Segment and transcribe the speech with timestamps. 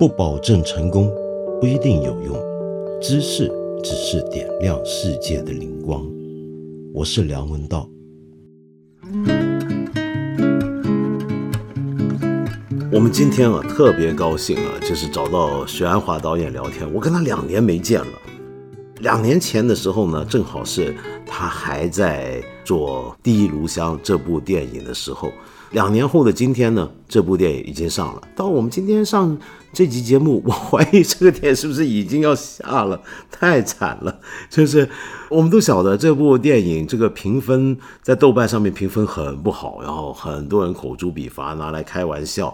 [0.00, 1.12] 不保证成功，
[1.60, 2.34] 不一定有用。
[3.02, 3.52] 知识
[3.84, 6.02] 只是点亮世界的灵光。
[6.94, 7.86] 我是梁文道。
[12.90, 16.90] 我们今天啊特别高兴啊，就是找到许鞍华导演聊天。
[16.94, 18.06] 我跟他两年没见了。
[19.00, 20.94] 两年前的时候呢，正好是
[21.26, 25.32] 他还在做《第一炉香》这部电影的时候。
[25.70, 28.22] 两年后的今天呢，这部电影已经上了。
[28.34, 29.38] 到我们今天上
[29.72, 33.00] 这集节目， 我怀疑这个电影是不是已经要下了？
[33.30, 34.18] 太惨了！
[34.50, 34.88] 就是
[35.28, 42.52] 我们都晓得这部电影这个评分在豆瓣上面评分很不好，然后很多人口诛笔伐，拿来开玩笑。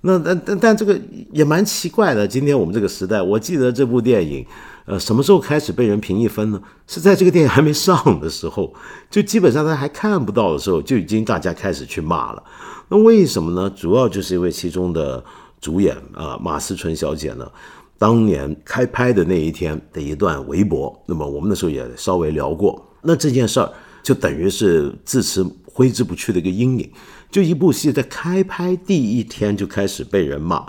[0.00, 0.98] 那但但但这个
[1.32, 2.26] 也蛮奇怪的。
[2.26, 4.44] 今天我们这个时代，我记得这部电影。
[4.86, 6.60] 呃，什么时候开始被人评一分呢？
[6.86, 8.74] 是在这个电影还没上的时候，
[9.10, 12.42] 就基本上他还看不到的时候，就已经大家开始去骂了。
[12.88, 13.70] 那为什么呢？
[13.70, 15.24] 主要就是因为其中的
[15.58, 17.50] 主演啊，马思纯小姐呢，
[17.96, 22.86] 当年开拍的那一天的一段微博，那么我们那时候也稍微聊过。
[23.00, 26.90] 那这件事儿就等于是自此挥之不去的一个阴影。
[27.30, 30.66] 就一部戏在开拍第一天就开始被人骂，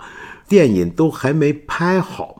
[0.48, 2.35] 电影都还没拍好。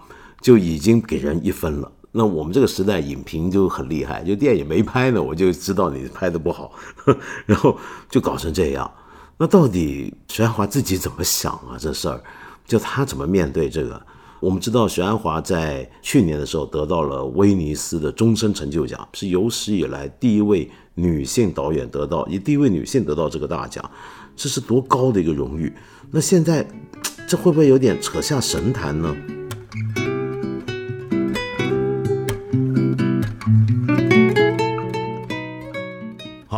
[0.46, 1.90] 就已经给人一分了。
[2.12, 6.70] 那我们这个时代影评就很厉害，就电影没拍呢，我就知道你拍的不好，
[7.46, 7.76] 然后
[8.08, 8.88] 就搞成这样。
[9.36, 11.74] 那到底徐安华自己怎么想啊？
[11.76, 12.22] 这事儿，
[12.64, 14.00] 就他怎么面对这个？
[14.38, 23.84] 我们知道徐安华在去年的时候得到了威尼斯的终身成就奖，是有史以来第一位女性导演得到，以第一位女性得到这个大奖，
[24.36, 25.72] 这是多高的一个荣誉？
[26.12, 26.64] 那现在
[27.26, 29.12] 这会不会有点扯下神坛呢？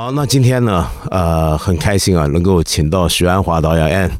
[0.09, 3.87] 好，那今天呢，呃，很开心啊，能够请到徐安华导演。
[3.87, 4.11] 哎，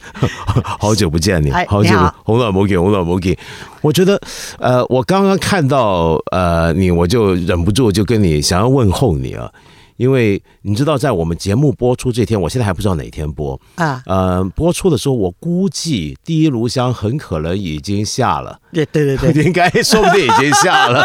[0.80, 1.90] 好久不见你，好久
[2.24, 3.38] 红暖摩给，红暖摩给。
[3.82, 4.18] 我觉得，
[4.58, 9.52] 呃，我刚刚看到呃你，我就忍不住就跟你想要问候你啊。
[9.96, 14.02] 因为你知道，在我们节目播出这天，我现在还不知道哪天播啊。
[14.06, 18.58] 呃，播出的时候，我估计第一炉香很可能已经下了。
[18.72, 21.04] 对对对对， 应该说不定已经下了。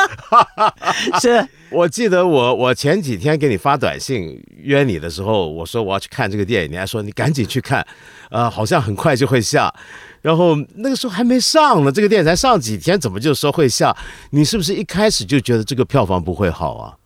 [1.21, 7.85] 是我记得我我前几天给你发短信约你的时候，我说我要去看这个电影，你还说你赶紧去看，
[8.31, 9.74] 呃，好像很快就会下。
[10.22, 13.96] 然后那个时候还没上呢，这个电影才上几天，怎么就说会下？
[14.31, 16.97] 你是不是一开始就觉得这个票房不会好啊？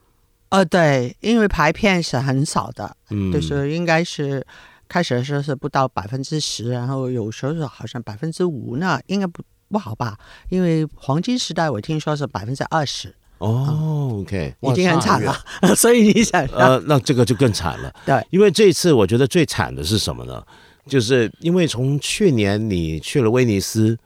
[0.49, 2.95] 呃，对，因为排片是很少的，
[3.31, 4.45] 就是应该是
[4.87, 10.17] 开始的时候是不到百分之十，然后有时候是好像百分之五，那应该不不好吧？
[10.49, 13.13] 因为黄金时代我听说是百分之二十。
[13.45, 15.35] 哦，OK，已经很惨了，
[15.75, 17.93] 所以你想，呃，那这个就更惨了。
[18.05, 20.41] 对，因为这次我觉得最惨的是什么呢？
[20.87, 23.97] 就是因为从去年你去了威尼斯，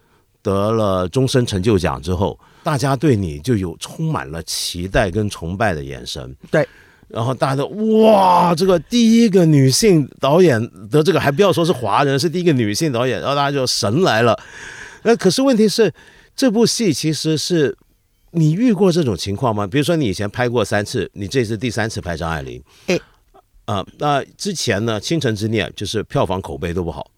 [0.42, 2.38] 得了终身成就奖之后。
[2.64, 6.68] 大家对你就有充满了期待跟崇拜的眼神，对，
[7.08, 10.60] 然后大家都哇，这个第一个女性导演
[10.90, 14.38] 得这个，还不要说是华人，是第一个女性导演，然后大家就神来了。
[15.04, 15.94] 那可是问题是，
[16.36, 17.74] 这部戏其实是
[18.32, 19.66] 你遇过这种情况吗？
[19.66, 23.00] 比如说你以前拍过三次，你这次第三次拍张爱玲，哎，
[23.66, 27.10] 啊，那之前呢，《倾城之恋》就是票房口碑都不好。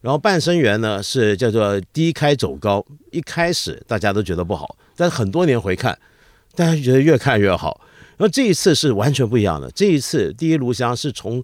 [0.00, 5.96] 然后半生缘呢是叫做低开走高，一开始大家都觉得不好，但是很多年回看，
[6.54, 7.80] 大家觉得越看越好。
[8.16, 11.42] 然后这一次是完全不一样的，这一次第一炉香是从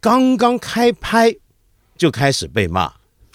[0.00, 1.34] 刚刚开拍
[1.96, 2.92] 就开始被骂，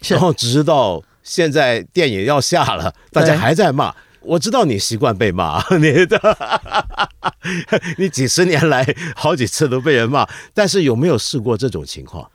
[0.07, 3.93] 然后直到现在电影要下了，大家还在骂。
[4.21, 6.37] 我知道你习惯被骂， 你的
[7.97, 12.29] 你几十年来好几次都被人骂，但是有没有试过这种情况？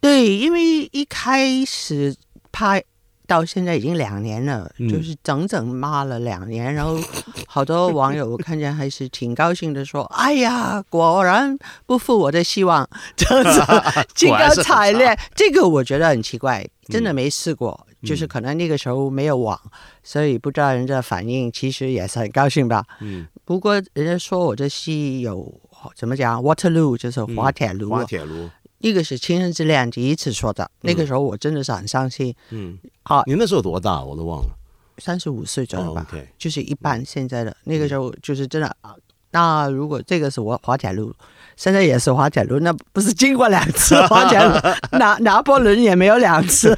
[0.00, 2.16] 对，因为一开始
[2.50, 2.82] 拍
[3.26, 6.98] 到现在已经两年了，就是整整骂了两年，然后
[7.46, 13.62] 好多网友我看见还是挺高兴的，说：“哎呀，果然不负我的希望，这样子
[14.16, 19.60] 兴高采烈。”这个我觉得很奇怪，真的没试过，就是可能那个时候没有网，
[20.02, 22.84] 所以不知道人家反应，其实也是很高兴吧。
[23.00, 25.52] 嗯，不过人家说我这戏有
[25.94, 28.48] 怎么讲，Waterloo 就是滑铁卢，滑铁卢。
[28.78, 32.34] 一个是《情人之恋》第一次说的，那个时候我真的是很伤心。
[32.48, 34.02] 嗯，好，你那时候多大？
[34.02, 34.48] 我都忘了，
[34.96, 36.06] 三十五岁左右吧。
[36.38, 38.94] 就是一半现在的那个时候，就是真的啊。
[39.32, 41.14] 那如果这个是我滑铁卢，
[41.60, 44.54] 现在也是滑铁卢，那不是经过两次滑铁卢？
[44.98, 46.74] 拿拿破仑也没有两次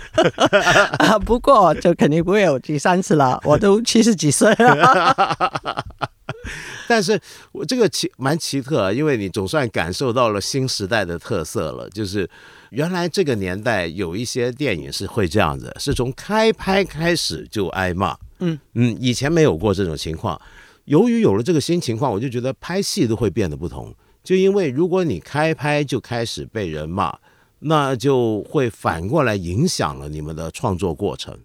[0.99, 1.17] 啊。
[1.21, 5.85] 不过就肯定不会有第三次了，我都七十几岁了。
[6.89, 7.17] 但是
[7.53, 12.29] 我这个奇蛮奇特，啊因为你总算感受到了新时代的特色了，就是，
[12.71, 18.17] 原来这个年代有一些电影是会这样子，是从开拍开始就挨骂。
[18.41, 20.41] 嗯嗯，以前没有过这种情况。
[20.87, 23.95] 由于有了这个新情况，我就觉得拍戏都会变得不同。
[24.23, 27.19] 就因为如果你开拍就开始被人骂，
[27.61, 31.39] 那就会反过来影响了你们的创作过程。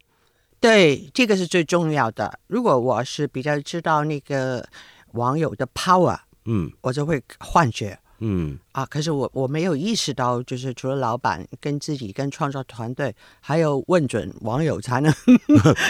[0.60, 2.40] 对，这个是最重要的。
[2.48, 4.68] 如果我是比较知道那个
[5.12, 8.86] 网友的 power，嗯我就会幻觉嗯啊。
[8.86, 15.14] 可是我我没有意识到，就是除了老板跟自己跟创作团队，还有问准网友才能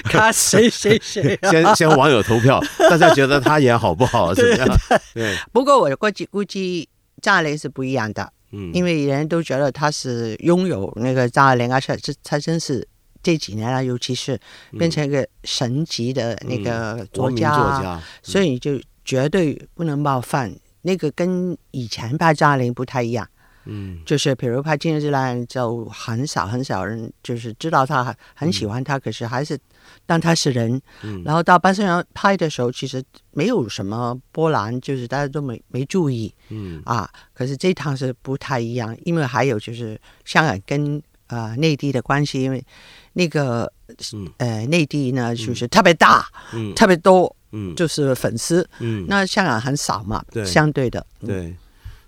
[0.04, 1.50] 看谁谁谁、啊。
[1.52, 4.34] 先先网友投票，大家觉得他演好不好？
[4.36, 4.68] 怎么样？
[5.14, 6.88] 对，不过我估计估计
[7.22, 12.88] 张爱玲是不一样的，嗯因为人都觉得他是拥有那个张爱玲，而且这她真是
[13.24, 14.40] 这几年来，尤其是
[14.78, 20.54] 变成一个神级的那个作家，作家，所以你就绝对不能冒犯。
[20.88, 23.28] 那个跟以前拍张爱玲不太一样，
[23.66, 24.00] 嗯。
[24.06, 29.60] 就是比如拍《今日之恋》，就很少很少人就是知道他很喜欢他，可是还是
[30.06, 30.82] 当他是人。
[31.04, 31.22] 嗯。
[31.26, 36.34] 然后到半生缘拍的时候，其实没有什么波澜，就是大家都没没注意。
[36.48, 36.82] 嗯。
[36.86, 42.64] 啊，可是这趟是不太一样，因为还有就是香港跟呃内地的关系，因为
[43.12, 43.70] 那个
[44.14, 44.26] 嗯。
[44.38, 46.74] 呃内地呢就是特别大，嗯。
[46.76, 47.76] 特别多，嗯。
[47.76, 50.46] 就是粉丝，嗯，那香港很少嘛，对。
[50.46, 51.28] 相对的，嗯。
[51.28, 51.56] 对，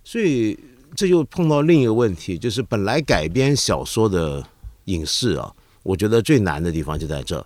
[0.03, 0.57] 所以
[0.95, 4.43] 这又碰到另一个问题，就是本来改编小说的
[4.85, 5.51] 影视啊，
[5.83, 7.45] 我觉得最难的地方就在这，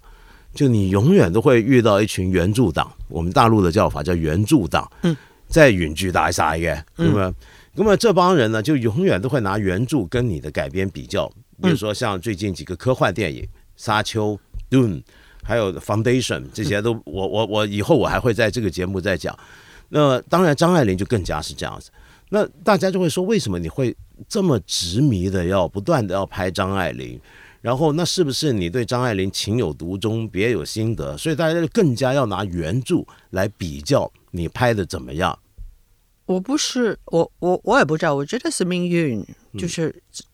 [0.54, 5.16] 就你永远都会遇到一群原著党，我们大陆的叫法叫原著党，嗯，
[5.48, 7.34] 在允剧大晒嘅，那么
[7.76, 11.28] 那么这帮人呢，就永远都会拿原著跟你的改编比较，
[11.62, 13.44] 比如说像最近几个科幻电影
[13.76, 14.40] 《沙丘》
[14.76, 15.02] Dune。
[15.44, 19.38] 还有 Foundation 这些都，我我我以后我还会在这个节目再讲。
[19.90, 21.92] 那当然，张爱玲就更加是这样子。
[22.30, 23.96] 那大家就会说，为什么你会
[24.28, 27.20] 这么执迷的要不断的要拍张爱玲？
[27.62, 31.16] 然后那是不是你对张爱玲情有独钟，别有心得？
[31.18, 35.38] 所以大家就更加要拿原著来比较你拍的怎么样？
[36.26, 39.26] 我不是我我我也不知道，我觉得是命运，
[39.58, 39.94] 就是、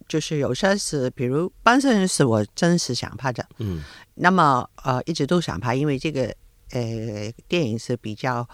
[0.09, 3.81] 就是有些是，比如《半生缘》是我真实想拍的，嗯。
[4.15, 6.23] 那么呃一直都想拍，因为这个
[6.71, 8.45] 呃电影是比较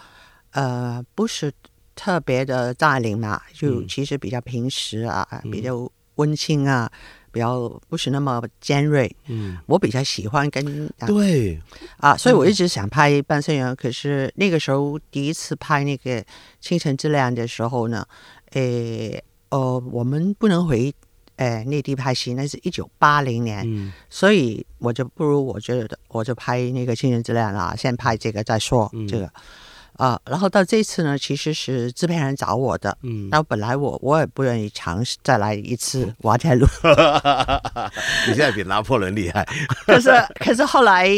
[0.52, 1.50] 呃不是
[1.96, 3.88] 特别的大龄嘛，就嗯。
[3.88, 6.88] 其实比较平时啊，比较温馨啊，
[7.32, 9.10] 比较不是那么尖锐。
[9.26, 11.60] 嗯，我比较喜欢跟啊对，
[11.96, 16.22] 啊，所以我一直想拍《半生缘》，可是那个时候第一次拍那个
[16.60, 18.06] 《倾城之恋》的时候呢，
[18.52, 20.94] 诶，呃，我们不能回
[21.36, 29.30] 呃内地拍戏，那是一九八零年，嗯所以我就不如我觉得我就拍那个《倾城之恋》啦，先拍这个再说、嗯这个。
[29.98, 36.66] 啊，然后到这次呢，其实是制片人找我的，嗯，然后本来我我也不愿意尝试再来一次瓦铁卢，
[38.28, 39.42] 你现在比拿破仑厉害。
[39.86, 41.08] 可是可是后来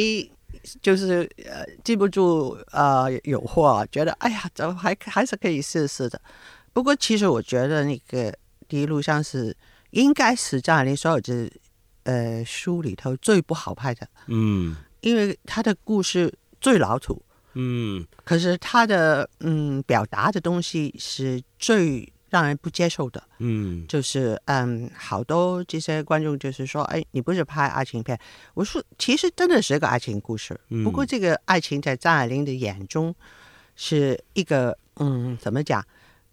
[0.80, 6.20] 就是呃记不住呃有货，觉得哎呀，怎么还还是可以试试的。
[6.72, 8.32] 不过其实我觉得那个
[8.68, 9.56] 第一录像是
[9.90, 11.50] 应该是张爱玲所有的
[12.04, 17.22] 呃书里头最不好拍的，嗯因为他的故事最老土，
[17.54, 23.22] 嗯可是他的嗯表达的东西是最让人不接受的。
[23.38, 28.18] 嗯就是嗯，好多这些观众就是说，哎，你不是拍爱情片？
[28.54, 33.14] 我说，其实真的是一个爱情故事，不过这个爱情在张爱玲的眼中
[33.76, 35.82] 是一个嗯，怎么讲？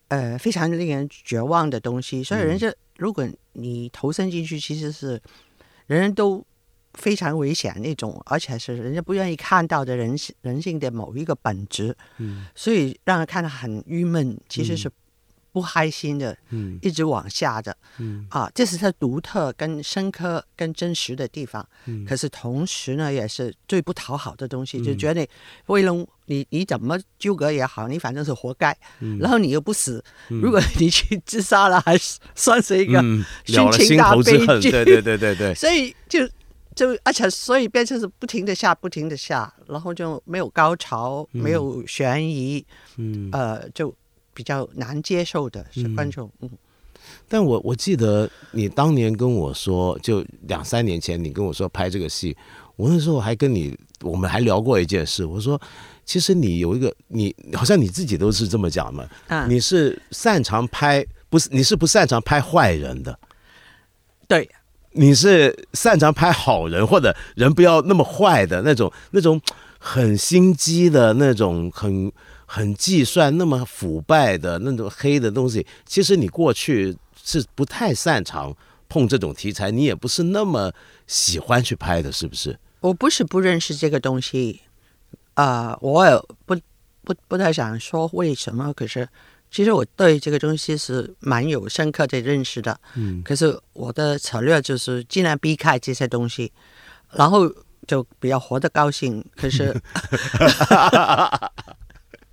[0.08, 2.24] 呃，非常令人绝望的东西。
[2.24, 5.22] 所以人家，如果你投身进去，其实是
[5.88, 6.46] 人人都
[6.94, 11.96] 非常危险那种，而且是人家不愿意看到的人性人性的某一个本质。
[12.18, 14.90] 嗯所以让人看得很郁闷，其实是
[15.56, 17.74] 不开心的，嗯一直往下的。
[17.98, 21.66] 嗯啊，这是它独特、跟深刻、跟真实的地方。
[21.86, 25.26] 嗯可是同时呢，也是最不讨好的东西，就觉得
[25.68, 25.94] 为了
[26.26, 28.78] 你你怎么纠葛也好，你反正是活该。
[29.00, 33.02] 嗯然后你又不死，如果你去自杀了，还是算是一个。
[33.46, 36.28] 心情大头之恨，悲剧对对对对对， 所以就
[36.76, 42.66] 就而且所以变成是不停的下，不停的下，然后就没有高潮，没有悬疑，
[42.98, 43.30] 嗯。
[43.32, 43.96] 呃，就
[44.36, 46.30] 比较难接受的是观众。
[46.42, 46.50] 嗯。
[47.28, 52.36] 但我我记得你当年跟我说，就两三年前你跟我说拍这个戏，
[52.76, 55.60] 我那时候还跟你我们还聊过一件事，我说
[56.04, 63.20] 其实你有一个你好像你自己都是这么讲嘛，啊，你是擅长拍不是你是不擅长拍坏人的，
[64.28, 64.50] 对，
[64.94, 69.40] 你是擅长拍好人或者人不要那么坏的那种那种
[69.78, 72.12] 很心机的那种很
[72.46, 78.56] 很计算那么腐败的那种黑的东西，其实你过去是不太擅长
[78.88, 80.72] 碰这种题材，你也不是那么
[81.08, 82.58] 喜欢去拍的，是不是？
[82.82, 84.62] 我不是不认识这个东西，
[85.34, 86.56] 啊、我也不
[87.04, 89.08] 不不太想说为什么，可是
[89.50, 92.80] 其实我对这个东西是蛮有深刻的认识的。
[92.94, 96.52] 嗯，可是我的策略就是尽量避开这些东西，
[97.12, 97.52] 然后
[97.88, 99.26] 就比较活得高兴。
[99.36, 99.76] 可是，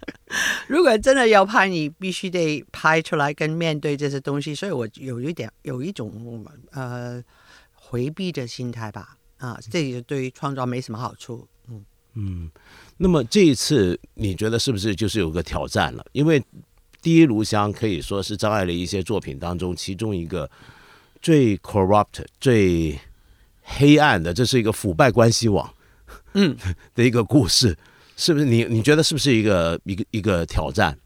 [0.69, 7.23] 如果真的要拍，你必须得拍出来跟面对这些东西，所以我有一点有一种呃
[7.75, 9.17] 回避的心态吧。
[9.39, 11.49] 啊，这也对于创作没什么好处。
[12.15, 12.51] 嗯，
[12.99, 16.07] 那么这一次你觉得是不是就是有个挑战了？
[16.13, 16.39] 因为
[17.01, 20.49] 《第一炉香》可以说是张爱玲一些作品当中其中一个
[21.21, 22.97] 最 corrupt、最
[23.63, 25.75] 黑暗的，这是一个腐败关系网，
[26.35, 26.57] 嗯，
[26.95, 27.77] 的一个故事，
[28.17, 28.45] 是不是？
[28.45, 30.97] 你你觉得是不是一个一个一个挑战？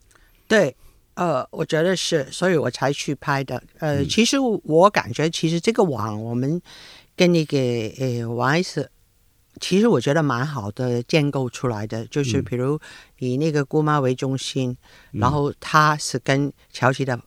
[0.49, 0.75] 对，
[1.15, 3.63] 呃，我觉得是，所以我才去拍的。
[3.79, 6.61] 呃，其实我感觉，其实这个网我们
[7.17, 7.59] 跟那个
[7.99, 8.91] 呃王 S，
[9.61, 12.79] 其实我觉得蛮好的建构出来的，就是比如
[13.19, 14.77] 以那个姑妈为中心，
[15.13, 17.19] 然后他是跟乔琪的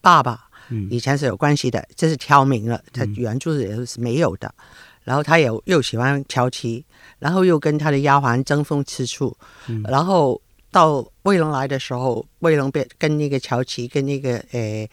[0.00, 0.48] 爸爸
[0.90, 4.54] 以前是有关系的，这是挑明了，他原著也是没有的。
[5.04, 6.84] 然后他也又喜欢乔琪，
[7.18, 9.36] 然后又跟他的丫鬟争风吃醋，
[9.88, 10.40] 然后
[10.70, 14.88] 到卫龙来的时候，卫龙变跟那个乔琪跟那个呃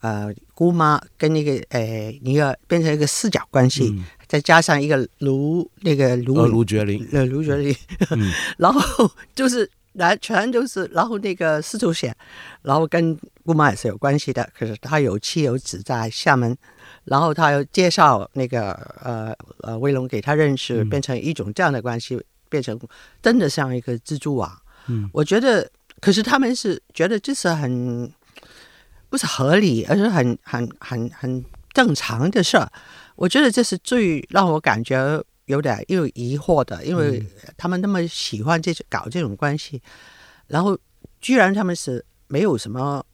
[0.00, 1.80] 呃姑妈跟那个呃
[2.22, 3.90] 尼尔变成一个四角关系，
[4.28, 7.74] 再加上一个卢那个卢呃，卢觉林，呃卢觉林，
[8.58, 12.14] 然后就是来全都是，然后那个司徒显，
[12.62, 16.56] 然后跟姑妈也是有关系的，可是他有妻有子在厦门，
[17.04, 22.78] 然后他又介绍那个呃呃威龙给他认识，变成一种这样的关系，变成
[23.22, 24.50] 真的像一个蜘蛛网。
[24.86, 25.70] 嗯，我觉得，
[26.00, 28.10] 可是他们是觉得这是很
[29.08, 32.70] 不是合理，而是很很很很正常的事儿。
[33.16, 37.24] 我觉得这是最让我感觉有点又疑惑的，因为
[37.56, 39.80] 他们那么喜欢这搞这种关系，
[40.48, 40.76] 然后
[41.20, 43.04] 居然他们是没有什么，嗯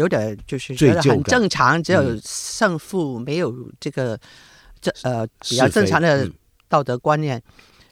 [0.00, 4.18] 有点就是觉得很正常，只有嗯胜负，没有这个
[4.80, 6.32] 这呃比较正常的嗯
[6.68, 7.40] 道德观念。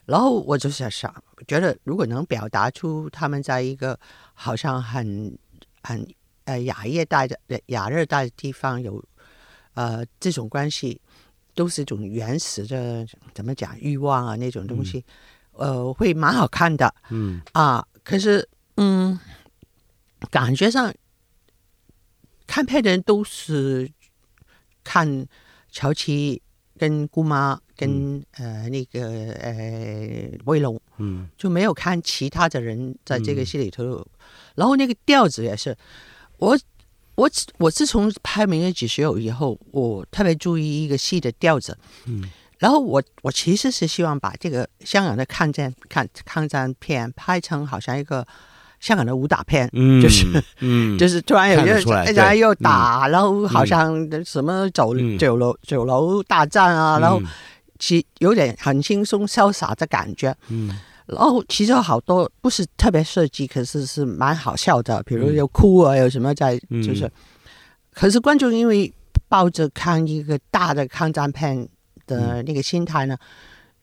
[0.06, 1.14] 然后我就想想，
[1.46, 3.98] 觉得如果能表达出他们在一个
[4.32, 5.36] 好像很
[5.82, 6.06] 很
[6.44, 9.04] 呃亚热带的亚热带的地方有
[9.74, 10.98] 呃这种关系，
[11.54, 15.04] 都是一种原始的怎么讲欲望啊那种东西，
[15.52, 17.86] 呃会蛮好看的嗯啊。
[18.02, 18.48] 可是
[18.78, 19.20] 嗯，
[20.30, 20.90] 感觉上
[22.48, 23.88] 看片的人都是
[24.82, 25.24] 看
[25.70, 26.42] 乔琪
[26.76, 34.04] 跟姑妈跟、呃那个呃威龙，嗯就没有看其他的人在这个戏里头。
[34.54, 35.76] 然后那个调子也是，
[36.38, 36.58] 我
[37.16, 41.76] 我我自从拍《明日几时有》以后，我特别注意一个戏的调子。
[42.06, 42.24] 嗯，
[42.58, 48.26] 然后我我其实是希望把这个香港的抗战抗抗战片拍成好像一个
[48.80, 50.26] 香港的武打片，嗯，就是
[50.60, 53.94] 嗯， 就是突然有一个看得出来又打，然后好像
[54.24, 55.18] 什么酒、嗯。
[55.18, 57.26] 酒楼酒楼大战啊，然后嗯
[57.78, 60.34] 其有点很轻松潇洒的感觉。
[60.48, 60.76] 嗯。
[61.06, 65.34] 然后其实有好多不是特别设计，可是是蛮好笑的，比如嗯。
[65.34, 66.82] 有哭啊，有什么在，嗯。
[66.82, 67.10] 就是，
[67.92, 68.92] 可是观众因为
[69.28, 71.68] 抱着看一个大的抗战片
[72.06, 73.16] 的那个心态呢，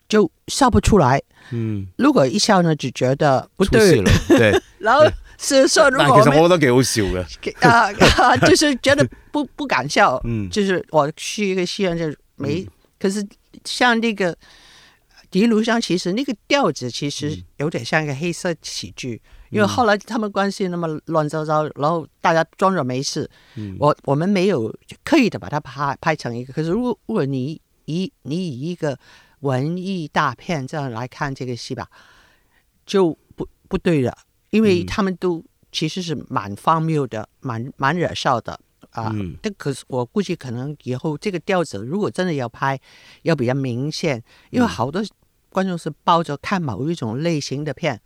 [0.07, 1.21] 就笑不出来。
[1.51, 4.01] 嗯，如果一笑呢，就觉得不对。
[4.01, 4.61] 了，， 对。
[4.79, 5.03] 然后
[5.37, 7.25] 是说如果其实我覺得幾好笑的，
[7.67, 10.49] 啊啊，就是觉得不 不敢笑，嗯。
[10.49, 12.67] 就是我去一个戏院就没，嗯。
[12.99, 13.25] 可是
[13.63, 14.33] 像那个
[15.29, 17.43] 《迪卢香》，其实那个调子其实嗯。
[17.57, 23.75] 有点像一个黑色喜剧，因为后来他们关系那么乱糟糟，然后大家装着没事，嗯。
[23.79, 28.97] 我我们没有刻意的把它拍拍成一个，可是如果如果你以你以一个
[29.39, 31.87] 文艺大片这样来看这个戏吧，
[32.85, 34.17] 就不不对了，
[34.49, 34.85] 因为嗯。
[34.85, 38.59] 他们都其实是蛮荒谬的，蛮蛮惹笑的。
[38.91, 39.11] 啊。
[39.13, 39.35] 嗯。
[39.41, 42.79] 但可是我估计可能以后这个调子，如果真的要拍，
[43.23, 44.61] 要比较明显，因嗯。
[44.61, 45.03] 为好多
[45.49, 47.99] 观众是抱着看某一种类型的片。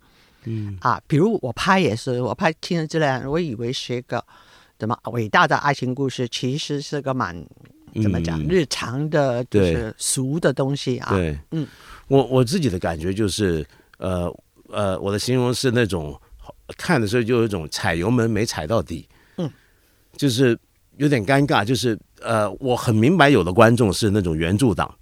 [0.44, 0.78] 嗯。
[0.80, 4.24] 啊，比如我拍也是，我拍《亲人之恋》，我以为是一个
[4.78, 7.46] 怎么伟大的爱情故事，其实是个蛮
[8.02, 8.46] 怎么讲、嗯。
[8.48, 11.10] 日常的，就是俗的东西啊。
[11.14, 11.66] 对，嗯，
[12.08, 13.66] 我我自己的感觉就是，
[13.98, 14.32] 呃
[14.68, 16.18] 呃，我的形容是那种
[16.76, 19.50] 看的时候就有一种踩油门没踩到底，嗯，
[20.16, 20.58] 就是
[20.96, 24.94] 有点尴尬，就是呃，我很明白有的观众是那种原著党。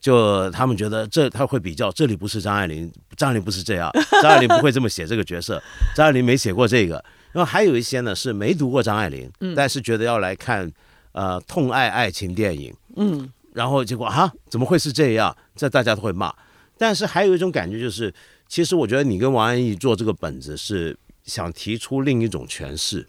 [0.00, 3.90] 就他们觉得这他会比较，这里不是张爱玲，张爱玲不是这样，
[4.22, 5.62] 张爱玲不会这么写这个角色，
[5.94, 7.04] 张爱玲没写过这个。
[7.32, 10.72] 然后还有一些呢是没读过张爱玲，但是觉得要来看
[11.12, 15.36] 呃痛爱爱情电影，嗯，然后结果啊怎么会是这样？
[15.56, 16.34] 这大家都会骂。
[16.78, 18.12] 但是还有一种感觉就是，
[18.48, 23.06] 其实我觉得你跟王安忆做这个本子是想提出另一种诠释，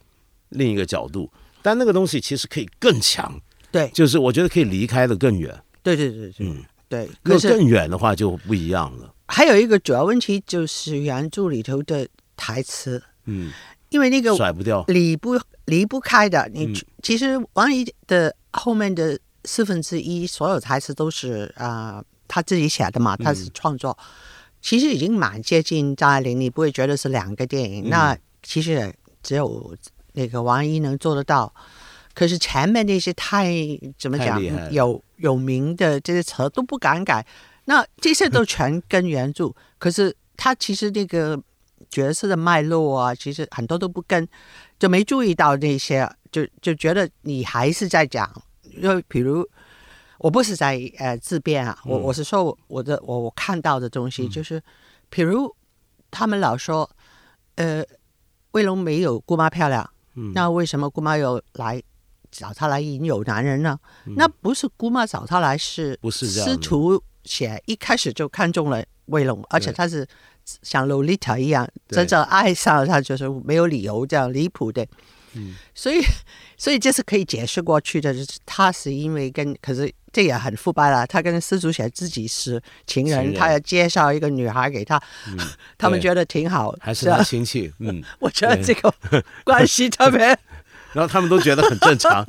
[0.50, 1.31] 另一个角度，
[1.62, 3.39] 但那个东西其实可以更强，
[3.72, 5.58] 对就是我觉得可以离开的更远。
[5.81, 7.05] 对对对对，嗯，对。
[7.24, 9.13] 如果可是更远的话就不一样了。
[9.27, 12.05] 还有一个主要问题就是原著里头的
[12.36, 13.53] 台词，嗯，
[13.88, 14.84] 因为那个甩不掉。
[14.89, 15.39] 离不
[15.72, 16.50] 离不开的。
[16.54, 23.98] 你、嗯其实王怡的后面的四分之一所有台词都是啊、他自己写的嘛，他是创作，
[24.62, 27.86] 其实已经蛮接近张爱玲，你不会觉得是两个电影。
[27.86, 29.75] 嗯那其实只有
[30.13, 31.51] 那个王一能做得到。
[32.13, 33.50] 可是前面那些太
[33.98, 34.40] 怎么讲
[34.72, 37.25] 有有名的这些词都不敢改，
[37.66, 39.50] 那这些都全跟原著。
[39.80, 41.42] 可是他其实那个
[41.90, 44.28] 角色的脉络啊，其实很多都不跟，
[44.81, 48.27] 就没注意到那些，就就觉得你还是在讲，
[48.63, 49.47] 因为比如
[50.17, 54.59] 我不是在呃自辩啊，我我是说我我的我我看到的东西，就是
[55.07, 55.55] 比如
[56.09, 56.89] 他们老说，
[57.57, 57.83] 呃，
[58.53, 59.88] 卫龙没有姑妈漂亮，
[60.33, 61.79] 那为什么姑妈又来
[62.31, 63.77] 找他来引诱男人呢？
[64.17, 70.07] 那不是姑妈找他来，是不是这样的司徒写一开始就看中了卫龙，而且他是
[70.62, 74.86] 像洛丽塔一样，真正爱上了他，就是没有理由这样离谱的。
[75.33, 76.01] 嗯所以，
[76.57, 81.07] 所以这是可以解释过去的，就是他是因为跟，可是这也很腐败了。
[81.07, 85.01] 他跟司徒写自己是情人，情人他要介绍一个女孩给他，
[85.77, 88.93] 他们觉得挺好，还是他亲戚，嗯， 我觉得这个
[89.45, 90.38] 关系特别。
[90.93, 92.25] 然后他们都觉得很正常，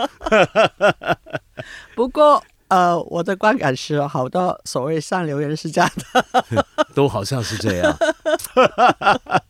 [1.97, 2.41] 不过，
[2.73, 6.67] 呃，我的观感是，好多所谓上流人是这样的。
[6.97, 7.95] 都好像是这样。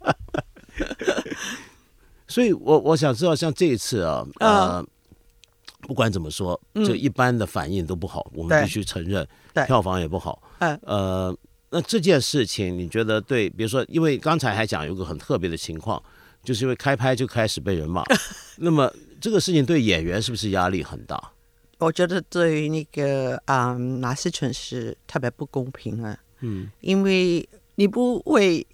[2.26, 4.84] 所以我我想知道，像这一次啊，呃，
[5.82, 9.24] 不管怎么说，就一般的反应都不好，我们必须承认，
[9.66, 10.42] 票房也不好。
[10.58, 11.36] 嗯呃，
[11.70, 13.48] 那这件事情，你觉得对？
[13.48, 16.02] 比如说，因为刚才还讲有个很特别的情况，
[16.42, 18.02] 就是因为开拍就开始被人骂，
[18.58, 21.30] 那么这个事情对演员是不是压力很大？
[21.84, 28.66] 我觉得对于那个啊、嗯马思纯是特别不公平啊，嗯，因为你不会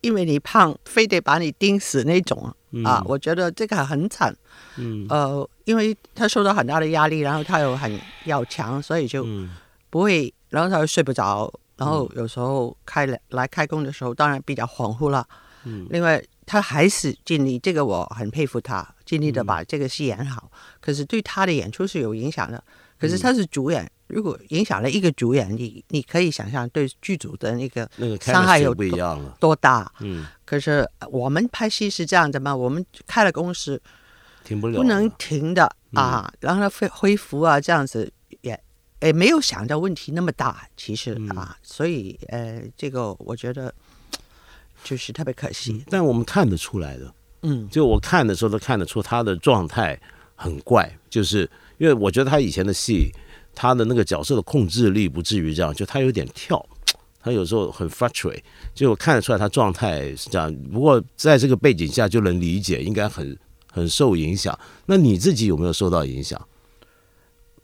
[0.00, 4.34] 因为你胖，非得把你钉死那种啊，我觉得这个很惨。
[4.76, 5.06] 嗯。
[5.08, 9.50] 呃，因为他受到很大的压力，然后他又很要强，所以就嗯。
[9.90, 15.26] 不会，然后他又睡不着，然后有时候开来来开工的时候，当然比较恍惚了。
[15.64, 20.50] 嗯，另外他还是尽力，这个我很佩服他，尽力的把这个戏演好。
[20.80, 22.64] 可是对他的演出是有影响的。
[22.98, 29.36] 可是他是主演，如果影响了一个主演，你你可以想象对剧组的那个那个开伤害有不一样了。
[29.38, 29.92] 多大。
[30.00, 33.80] 嗯，可是我们拍戏是这样的嘛，我们开了公司
[34.42, 38.58] 停不了了，不能停的嗯啊，然后它恢恢复啊，这样子也
[39.00, 43.72] 也没有想到问题那么大，其实嗯啊，所以呃，这个我觉得
[44.84, 47.12] 就是特别可惜，但我们看得出来的，
[47.42, 49.98] 嗯就我看的时候都看得出他的状态
[50.34, 53.12] 很怪，就是因为我觉得他以前的戏，
[53.54, 56.64] 他的那个角色的控制力不至于这样，就他有点跳，
[57.20, 58.40] 他有时候很 fluctuate，
[58.74, 60.54] 就我看得出来他状态是这样。
[60.72, 63.36] 不过在这个背景下就能理解，应该很
[63.70, 64.56] 很受影响。
[64.86, 66.40] 那你自己有没有受到影响？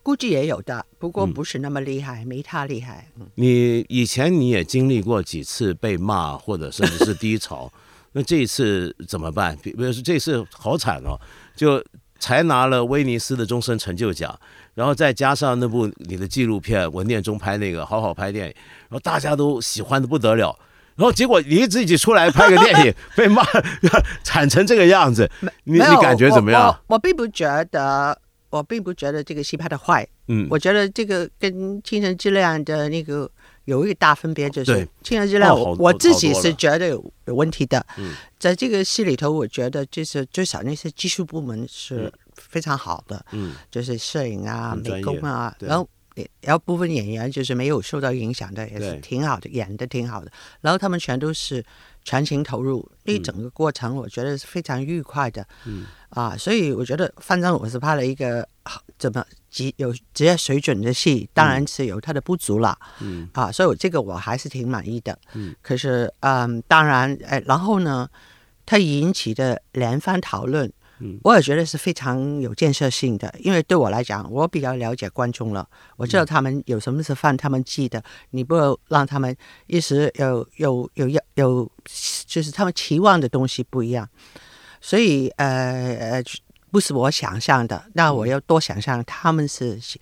[0.04, 3.08] 估计也有的，不过嗯不是那么厉害，没他厉害。
[3.18, 7.72] 嗯你以前你也经历过几次被骂或者甚至是低潮，
[8.12, 9.56] 那这一次怎么办？
[9.62, 11.18] 比比如说这次好惨哦，
[11.56, 11.82] 就
[12.20, 14.38] 才拿了威尼斯的终身成就奖，
[14.74, 18.54] 然后再加上那部你的纪录片文念中拍那个好好拍电影，
[18.88, 20.56] 然后大家都喜欢的不得了。
[20.96, 23.42] 然后结果你自己出来拍个电影， 被骂
[24.22, 25.28] 惨成这个样子，
[25.64, 26.66] 你你感觉怎么样？
[26.66, 26.94] 我我？
[26.94, 28.16] 我并不觉得，
[28.58, 30.06] 我并不觉得这个戏拍的坏。
[30.28, 33.30] 嗯，我觉得这个跟《倾城之恋》的那个
[33.64, 37.84] 有一个大分别，就是对《倾城之恋》哦我我自己是觉得有有问题的。
[37.98, 50.30] 嗯在这个戏里头，我觉得就是最少那些技术部门是非常好的，嗯就是摄影啊、美工啊，对然后也然后部分演员就是没有受到影响的，也是挺好的，演的挺好的。
[50.60, 51.64] 然后他们全都是
[52.04, 55.46] 全情投入，一整个过程我觉得是非常愉快的。
[55.66, 62.78] 嗯啊，所以我觉得反正我是拍了一个好怎么极有职业水准的戏，当然是有它的不足了。
[63.00, 65.18] 嗯啊，所以我这个我还是挺满意的。
[65.32, 68.08] 嗯，可是嗯，当然，哎，然后呢，
[68.64, 81.72] 它引起的连番讨论，嗯，我也觉得是非常有建设性的，因为对我来讲，我比较了解观众了，我嗯知道他们有什么是饭他们记得，你不能让他们一时有有有有有，
[82.26, 84.08] 就是他们期望的东西不一样，
[84.80, 86.24] 所以呃呃。
[86.74, 90.00] 不是我想象的，那我要多想象他们是喜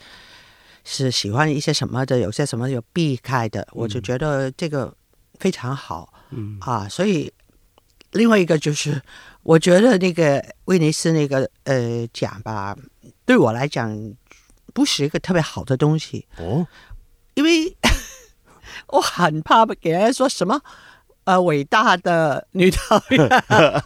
[0.84, 4.90] 是喜欢一些什么的，有些什么有避开的，我就觉得这个
[5.38, 6.10] 非常好。
[6.30, 6.56] 嗯。
[6.62, 7.30] 啊，所以
[8.12, 9.02] 另外一个就是，
[9.42, 12.76] 我觉得那个威尼斯那个呃奖吧，
[13.24, 14.14] 对我来讲
[14.72, 16.66] 不是一个特别好的东西，哦，
[17.34, 17.76] 因为
[18.88, 20.60] 我很怕给人家说什么
[21.24, 22.78] 呃伟大的女导
[23.10, 23.28] 演，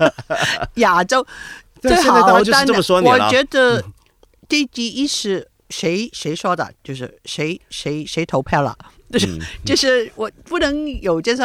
[0.77, 1.27] 亚洲。
[1.81, 3.83] 但最现在大家就是这么说我觉得
[4.49, 8.77] 这第一是谁谁说的，就是谁谁谁投票了，
[9.13, 11.43] 就是、嗯就是我不能有这些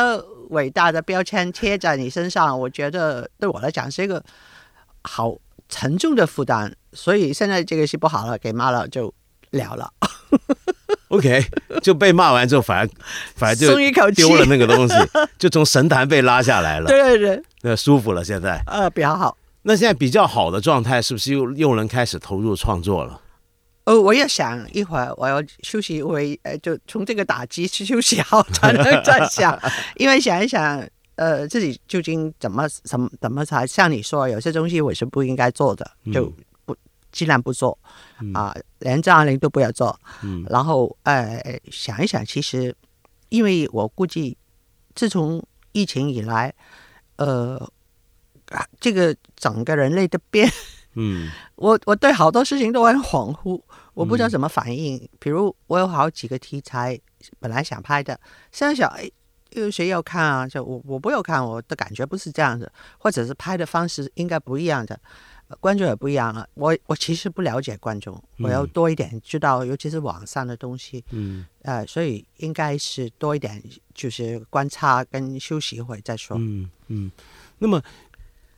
[0.52, 4.24] 伟大的标签贴在你身上，我觉得对我来讲是一个
[5.04, 5.36] 好
[5.68, 9.14] 沉重的负担，所以现在这个戏不好了，给骂了就
[9.52, 9.92] 了了
[11.08, 11.44] ，OK，
[11.82, 12.90] 就被骂完之后，反而
[13.36, 14.94] 反而就松一口气丢了那个东西，
[15.40, 18.24] 就从神坛被拉下来了，对对对，那舒服了。
[18.24, 19.38] 现在，呃，比较好。
[19.64, 23.22] 那现在比较好的状态，是不是又又能开始投入创作了？
[23.86, 29.60] 呃，我也想一会儿我要休息一会，呃，就从这个打击去休息好，才能再想，
[29.96, 36.32] 因为想一想，呃，自己究竟怎么怎么怎么才像你说，有些东西我是不应该做的，就
[36.64, 36.78] 不
[37.12, 37.78] 尽量不做
[38.36, 40.00] 啊、连张爱玲都不要做。
[40.22, 41.42] 嗯然后呃，
[41.72, 42.76] 想一想，其实
[43.30, 44.38] 因为我估计，
[44.94, 46.54] 自从疫情以来，
[47.16, 47.58] 呃，
[48.50, 50.48] 啊这个整个人类的变。
[50.94, 53.62] 嗯 我我对好多事情都很恍惚，
[54.02, 55.08] 我不知道怎么反应。
[55.20, 57.00] 比如我有好几个题材
[57.40, 58.20] 本来想拍的，
[58.52, 59.10] 现在想，哎，
[59.52, 60.48] 有谁要看啊？
[60.48, 65.00] 就我我不要看，我的感觉不是这样子，或者是拍的方式应该不一样的，
[65.48, 66.48] 呃观众也不一样了。
[66.56, 73.62] 我我其实不了解观众，我要多一点知道，尤其是网上的东西，嗯呃，所以应该是多一点，
[73.94, 76.38] 就是观察跟休息一会再说。
[76.40, 77.12] 嗯嗯。
[77.60, 77.80] 那么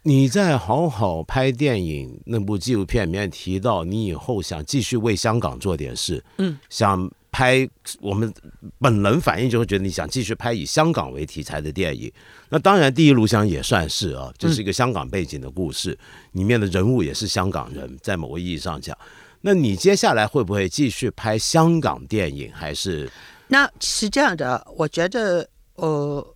[0.05, 7.67] 你在《好好拍电影》那部纪录片里面提到，你以后想继续为香港做点事，嗯，想拍
[8.01, 8.31] 我们
[8.79, 12.11] 本能反应就会觉得你想继续拍以香港为题材的电影。
[12.49, 15.97] 那当然，《第一炉香》也算是啊，这是一个香港背景的故事，
[16.33, 18.97] 里面的人物也是香港人，在某个意义上讲。
[19.39, 22.51] 那你接下来会不会继续拍香港电影？
[22.53, 23.09] 还是
[23.47, 26.35] 那是这样的，我觉得，呃，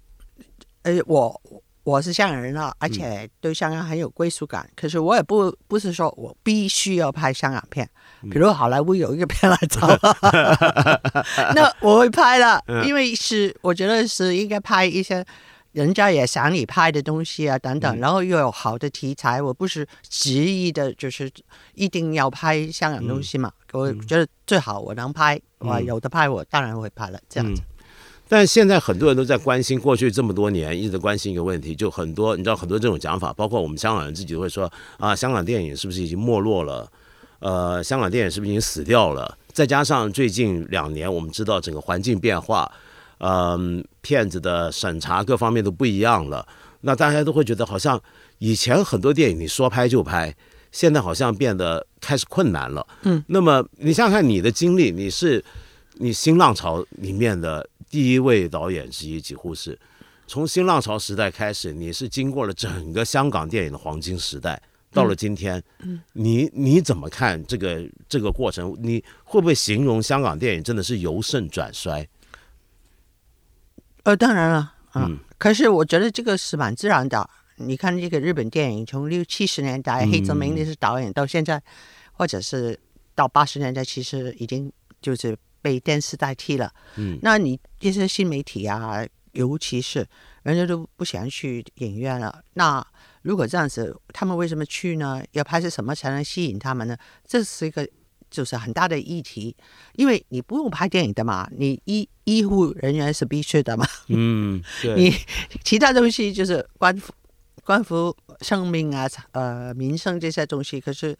[0.84, 1.42] 呃，我
[1.88, 4.70] 我是香港人了，而且对香港很有归属感。
[4.76, 7.90] 可是我也不不是说我必须要拍香港片，
[8.30, 9.98] 比如好莱坞有一个片来找我，
[11.56, 15.26] 那我会拍了，因为是我觉得是应该拍一些。
[15.74, 21.30] 人家也想你拍的东西啊，等等，然后又有好的题材，我不是执意的，就是
[21.76, 23.52] 一定要拍香港东西嘛。
[23.74, 27.20] 我觉得最好我能拍，我有的拍，我当然会拍了。
[27.30, 27.62] 这样子，
[28.30, 36.90] 但现在很多人都在关心，过去这么多年一直关心一个问题，就很多你知道很多这种讲法，包括我们香港人自己都会说啊，香港电影是不是已经没落了？
[37.40, 39.38] 呃，香港电影是不是已经死掉了？
[39.54, 42.72] 再加上最近两年，我们知道整个环境变化，
[43.20, 46.48] 嗯、骗子的审查各方面都不一样了，
[46.82, 48.02] 那大家都会觉得好像
[48.40, 50.36] 以前很多电影你说拍就拍，
[50.72, 52.86] 现在好像变得开始困难了。
[53.04, 55.44] 嗯，那么你想想看你的经历，你是
[56.00, 59.78] 你新浪潮里面的第一位导演之一，几乎是
[60.28, 64.62] 从新浪潮时代开始，你是经过了整个香港电影的黄金时代。
[64.92, 68.76] 到了今天，嗯你你怎么看这个这个过程？
[68.82, 72.08] 你会不会形容香港电影真的是由盛转衰？
[74.04, 77.30] 呃，当然了，啊、嗯可是我觉得这个是蛮自然的。
[77.58, 81.62] 你看这个日本电影，从六七十年代黑泽明那是导演，到现在，
[82.14, 82.80] 或者是
[83.14, 86.72] 到八十年代，其实已经就是被电视代替了。
[86.96, 90.08] 嗯，那你这些新媒体啊，尤其是
[90.44, 92.42] 人家都不想去影院了。
[92.54, 92.86] 那
[93.24, 95.22] 如果这样子，他们为什么去呢？
[95.34, 96.96] 要拍些什么才能吸引他们呢？
[97.26, 97.86] 这是一个
[98.32, 99.54] 就是很大的议题，
[99.96, 103.86] 因为你不用拍电影的嘛，你医医护人员是必须的嘛。
[104.08, 105.14] 嗯，对， 你
[105.66, 107.14] 其他东西就是关乎
[107.66, 111.16] 关乎生命啊、呃民生这些东西，可是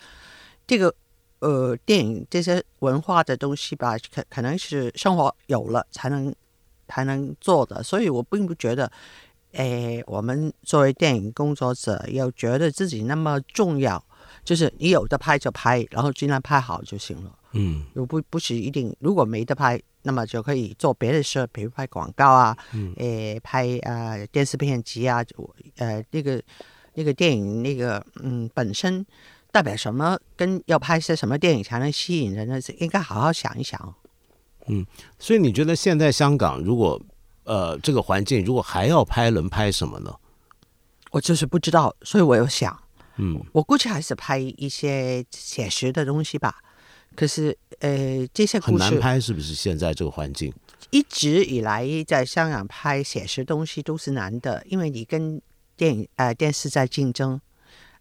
[0.66, 0.94] 这个
[1.40, 6.34] 呃电影这些文化的东西吧，可可能是生活有了才能
[6.88, 8.92] 才能做的，所以我并不觉得，
[9.54, 14.04] 哎，我们作为电影工作者要觉得自己那么重要，
[14.44, 17.34] 就是你有的拍就拍，然后尽量拍好就行了。
[17.54, 26.42] 嗯如不不是一定，如果没得拍，那么就可以做别的事，比如拍广告啊，嗯诶、拍呃电视片集啊，就呃那个
[26.94, 29.04] 那个电影那个嗯本身
[29.58, 32.62] 代表什么，跟要拍些什么电影才能吸引人呢？
[32.62, 33.96] 是应该好好想一想。
[34.68, 34.86] 嗯
[35.18, 37.02] 所以你觉得现在香港如果
[37.44, 40.14] 呃这个环境如果还要拍，能拍什么呢？
[41.10, 42.80] 我就是不知道，所以我有想，
[43.16, 46.58] 嗯我估计还是拍一些写实的东西吧。
[47.16, 49.56] 可是，呃，这些很难拍，是不是？
[49.56, 50.54] 现在这个环境，
[50.92, 55.42] 一直以来在香港拍写实东西都是难的，因为你跟
[55.76, 57.42] 电影呃电视在竞争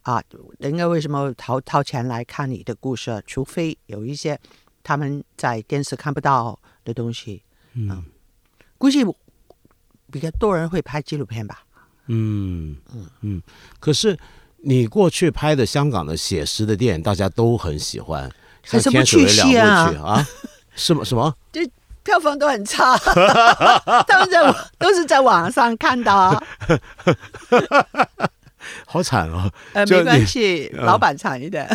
[0.07, 0.23] 啊，
[0.61, 3.21] 人家为什么掏掏钱来看你的故事？
[3.27, 4.39] 除非有一些
[4.85, 7.43] 他们在电视看不到的东西，
[7.75, 8.05] 嗯
[8.79, 9.05] 估计
[10.13, 11.65] 比较多人会拍纪录片吧。
[12.07, 13.43] 嗯嗯嗯。
[13.81, 14.17] 可是
[14.59, 18.31] 你过去拍的香港的写实的电影，大家都很喜欢，
[18.63, 20.29] 像《可是不天水围去戏啊两部曲》啊，
[20.77, 21.37] 什么什么？
[22.05, 22.97] 票房都很差，
[24.07, 26.45] 他们在网都是在网上看到啊，
[28.87, 29.51] 好惨哦！
[29.75, 31.69] 呃，没关系，嗯老板惨一点。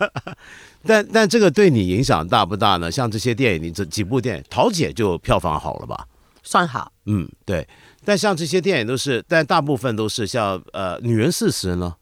[0.86, 2.90] 但但这个对你影响大不大呢？
[2.90, 6.06] 像这些电影，你这几部电影，《桃姐》就票房好了吧？
[6.42, 7.66] 算好，嗯，对。
[8.02, 11.94] 但像这些电影都是，但大部分都是像呃《女人四十》呢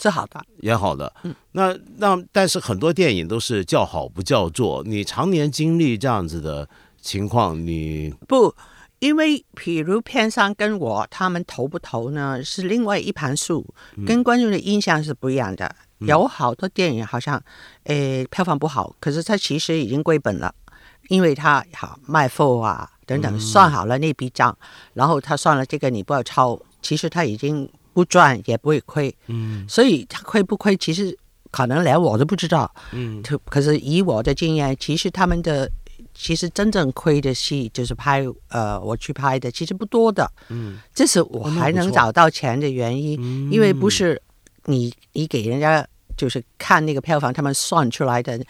[0.00, 0.42] 是好的。
[0.60, 1.12] 也好的。
[1.24, 4.82] 嗯那那但是很多电影都是叫好不叫座。
[4.86, 6.66] 你常年经历这样子的
[7.02, 8.54] 情况，你不，
[9.02, 13.66] 因为譬如片商跟我他们投不投呢，是另外一盘数，
[14.06, 15.74] 跟观众的印象是不一样的。
[15.98, 17.42] 有好多电影好像，
[17.82, 20.54] 诶，票房不好，可是它其实已经归本了，
[21.08, 24.56] 因为它好卖货啊等等，算好了那笔账，
[24.94, 31.16] 然后他算了这个你不要抄，其实他已经不赚也不会亏，嗯，所以他亏不亏，其实
[31.50, 35.68] 可能连我都不知道，嗯，可可是以我的经验，其实他们的
[36.14, 44.20] 其实真正亏的戏就是拍呃我去拍的，其实不多的，嗯，这是我还能找到钱的原因，因为不是
[44.66, 48.40] 你你给人家就是看那个票房，他们算出来的。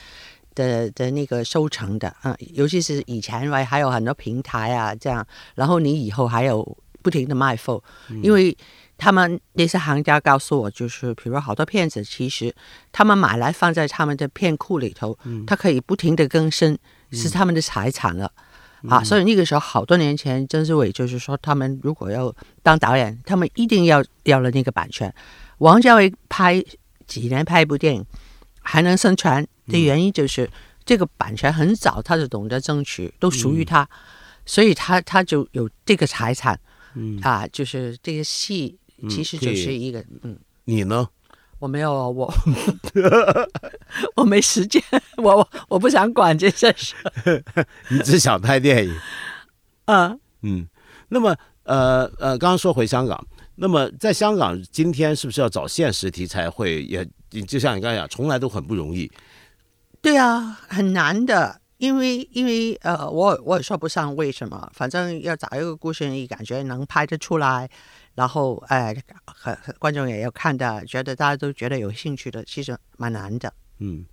[0.55, 7.83] 的的那个收成的，嗯，尤其是以前外还有很多平台啊，这样，然后你以后还有不停的卖货，
[8.23, 8.55] 因为
[8.99, 12.55] 他们那些行家告诉我，就是比如好多片子，其实
[12.93, 16.79] 他们买来放在他们的片库里头，他可以不停的更新，
[17.13, 18.33] 是他们的财产了。
[18.89, 25.15] 啊，所以那个时候好多年前，曾志伟就是说，他们如果要当导演，他们一定要要了那个版权。
[25.59, 26.61] 王家卫拍
[27.07, 28.05] 几年拍一部电影
[28.61, 30.51] 还能生存的原因，就是
[30.85, 33.89] 这个版权很早他就懂得争取，都属于他，
[34.45, 36.59] 所以他他就有这个财产。
[36.95, 38.77] 嗯啊，就是这个戏
[39.09, 40.37] 其实就是一个嗯。
[40.65, 41.09] 你呢？
[41.63, 42.35] 我没有，我
[44.17, 44.83] 我没时间，
[45.19, 46.93] 我我我不想管这些事。
[47.89, 48.93] 你只想拍电影。
[49.87, 50.67] 嗯，嗯，
[51.09, 57.09] 那么呃呃，刚刚说回香港，那么在香港今天是不是要找现实题材会也
[57.47, 59.09] 就像你刚才讲，从来都很不容易。
[60.01, 67.71] 对啊，很难的，因为因为呃，我我也说不上为什么，反正要找一个故事，你感觉能拍得出来，
[68.15, 68.95] 然后哎，
[69.25, 74.05] 和和观众也要看的，觉得大家都觉得有兴趣的，其实蛮难的嗯，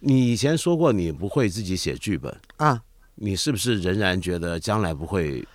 [0.00, 2.82] 你以前说过你不会自己写剧本，啊。
[3.14, 5.46] 你是不是仍然觉得将来不会？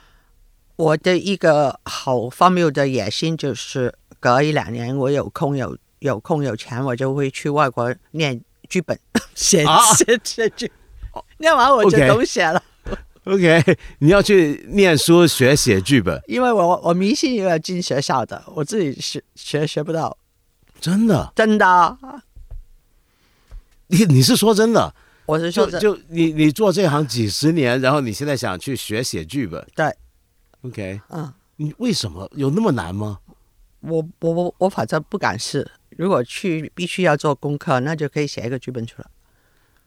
[0.76, 8.98] 我的一个好荒谬的野心就是，隔一两年我有空有有空有钱，我就会去外国念剧本，
[9.34, 10.72] 写啊写写剧，
[11.40, 12.64] 念完我就懂写了。
[13.28, 20.18] OK， 你要去念书学写剧本，因为我我迷信要进学校的，我自己学学学不到，
[20.80, 21.34] 真的？
[21.36, 21.98] 真的，
[23.88, 24.94] 你你是说真的？
[25.26, 29.94] 我是说这就就你你做这行几十年，然后你现在想去学写剧本对
[30.62, 33.20] ，？OK，嗯，你为什么有那么难吗？
[33.82, 35.70] 我我我我反正不敢试。
[35.98, 39.08] 如果去必须要做功课，那就可以写一个剧本出来。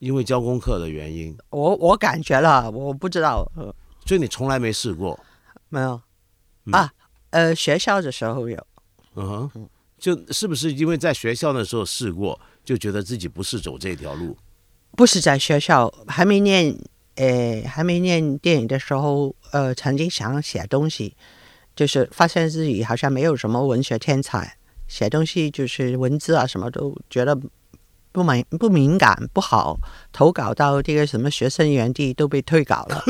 [0.00, 3.72] 因为教功课的原因，我我感觉了，我不知道，呃、
[4.04, 5.18] 所以你从来没试过。
[5.68, 6.00] 没有、
[6.64, 6.92] 嗯啊，
[7.30, 8.66] 呃，学校的时候有。
[9.14, 14.36] 嗯哼，就是不是因为在学校的时候试过，就觉得自己不是走这条路？
[14.96, 16.74] 不是在学校，还没念，
[17.16, 21.14] 呃，还没念电影的时候，呃，曾经想写东西，
[21.76, 24.56] 就是发现自己好像没有什么文学天才，
[24.88, 27.38] 写东西就是文字啊什么都觉得
[28.12, 29.78] 不敏不敏感不好，
[30.12, 33.04] 投稿到这个什么学生园地都被退稿了，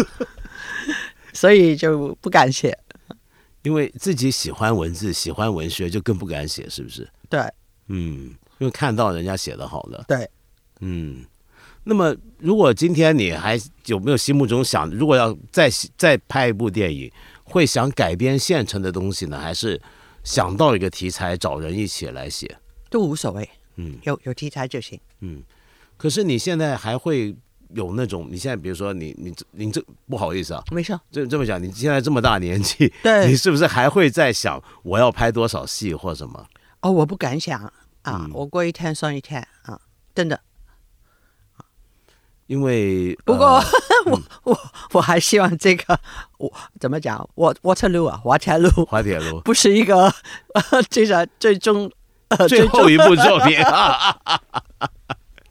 [1.32, 2.78] 所以就不敢写。
[3.62, 7.06] 因为自己喜欢文字，喜欢文学，就更不敢写，是不是？
[7.28, 7.40] 对
[7.88, 10.04] 嗯，因为看到人家写的好了。
[10.08, 10.28] 对，
[10.80, 11.24] 嗯，
[11.84, 17.12] 那么如果今天你还有没有心目中想，如果要再再拍一部电影，
[17.44, 19.80] 会想改编现成的东西呢，还是
[20.24, 22.58] 想到一个题材找人一起来写？
[22.88, 23.48] 都无所谓，
[23.81, 24.99] 嗯有有题材就行。
[25.21, 25.43] 嗯。
[25.97, 27.37] 可是你现在还会
[27.75, 36.47] 有那种，你现在比如说你你你这不好意思啊，没事，这这么讲，你现在这么大年纪，对你是不是还会在想我要拍多少戏或什么？
[36.81, 37.61] 哦，我不敢想，
[38.03, 39.79] 啊，嗯我过一天算一天啊，
[40.14, 40.40] 真的。
[42.47, 43.64] 因为不过、 呃
[44.07, 44.59] 我我
[44.95, 46.01] 我还希望这个
[46.38, 50.07] 我怎么讲，我 Waterloo 啊， 滑铁卢滑铁卢不是一个
[50.55, 51.90] 呃， 这个最终呃
[52.49, 53.59] 最后一部作品，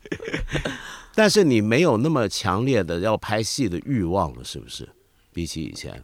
[1.14, 4.90] 但是你没有那么强烈的要拍戏的欲望了，是不是？
[5.34, 6.04] 比起以前，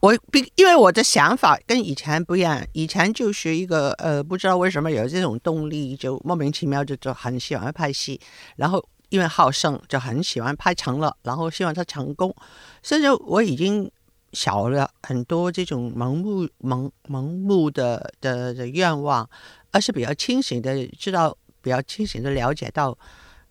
[0.00, 8.20] 我比因为我的想法跟以前不一样，以前就是一个呃，不知道为什么有这种动力，就莫名其妙就就很喜欢拍戏，
[8.56, 12.34] 然后因为好胜就很喜欢拍成了，然后希望它成功，
[12.82, 13.90] 甚至我已经
[14.32, 19.28] 少了很多这种盲目盲盲目的的的愿望，
[19.70, 22.96] 而是比较清醒的知道，比较清醒的了解到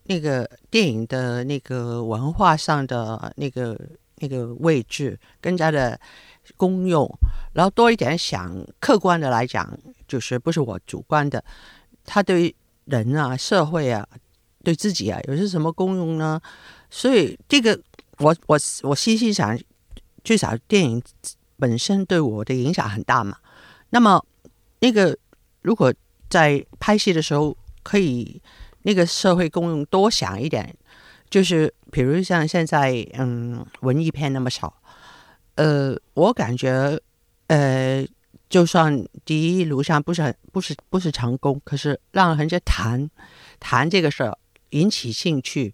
[0.03, 3.79] 那个电影的那个文化上的那个
[4.17, 5.99] 那个位置，更加的
[6.57, 7.07] 公用，
[7.53, 9.71] 然后多一点想客观的来讲，
[10.07, 11.43] 就是不是我主观的，
[12.03, 12.53] 他对
[12.85, 14.07] 人啊、社会啊、
[14.63, 16.41] 对自己啊有些什么功用呢？
[16.89, 17.79] 所以这个
[18.17, 19.57] 我我我细细想，
[20.23, 21.01] 至少电影
[21.57, 23.37] 本身对我的影响很大嘛。
[23.89, 24.23] 那么
[24.79, 25.17] 那个
[25.61, 25.93] 如果
[26.29, 28.41] 在拍戏的时候可以
[28.83, 30.75] 那个社会功用多想一点，
[31.29, 34.81] 就是比如像现在嗯文艺片那么少，
[35.55, 36.99] 呃，我感觉
[37.47, 38.07] 呃，
[38.49, 43.09] 就算第一路上不是很不是不是成功，可是让人家谈
[43.59, 44.31] 谈这个事
[44.69, 45.73] 引起兴趣，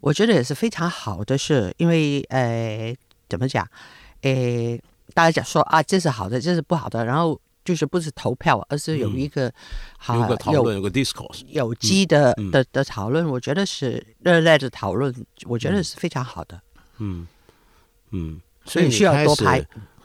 [0.00, 2.96] 我觉得也是非常好的事，因为呃
[3.28, 3.68] 怎么讲，
[4.22, 4.78] 呃
[5.14, 9.18] 大家讲说啊这是好的，这是不好的，然后就是不是投票，而是有嗯。
[9.18, 9.52] 一个
[9.98, 12.50] 好、有个讨论，有个 discourse，有机的、嗯。
[12.50, 15.14] 的的讨论，我觉得是热烈的讨论，
[15.46, 16.60] 我觉得是非常好的。
[16.98, 17.26] 嗯。
[18.10, 19.64] 嗯，所以你需要多拍。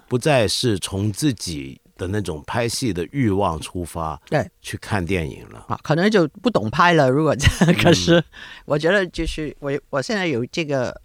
[0.10, 5.66] 不再是从自己的那种拍戏的欲望出发，对，去看电影了。
[5.68, 7.10] 啊，可能就不懂拍了。
[7.10, 8.24] 如果这样，可嗯是
[8.66, 10.96] 我觉得就是我我现在有这个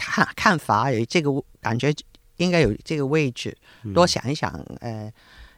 [0.00, 1.94] 看看法，有这个感觉，
[2.38, 5.12] 应该有这个位置，嗯多想一想，呃，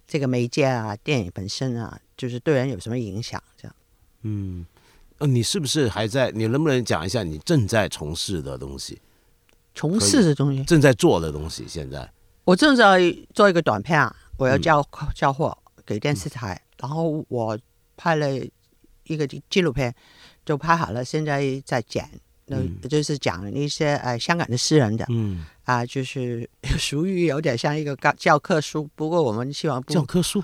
[0.06, 3.42] 这个媒介啊，电影本身啊，就是对人有什么影响？
[3.56, 3.76] 这样。
[4.22, 4.66] 嗯，
[5.18, 6.30] 呃，你是不是还在？
[6.32, 9.00] 你能不能讲一下你正在从事的东西，
[9.74, 11.64] 从事的东西，正在做的东西？
[11.68, 12.10] 现在，
[12.44, 12.98] 我正在
[13.32, 17.58] 做一个短片啊，我要嗯交、交货给电视台，然后我
[17.96, 18.28] 拍了
[19.04, 19.94] 一个纪录片，
[20.44, 22.08] 就拍好了，现在在剪，
[22.52, 30.42] 那、嗯就是讲一些呃香港的诗人的嗯，啊、就是 俗语有点像一个教教科书，不过我们希望不教科书？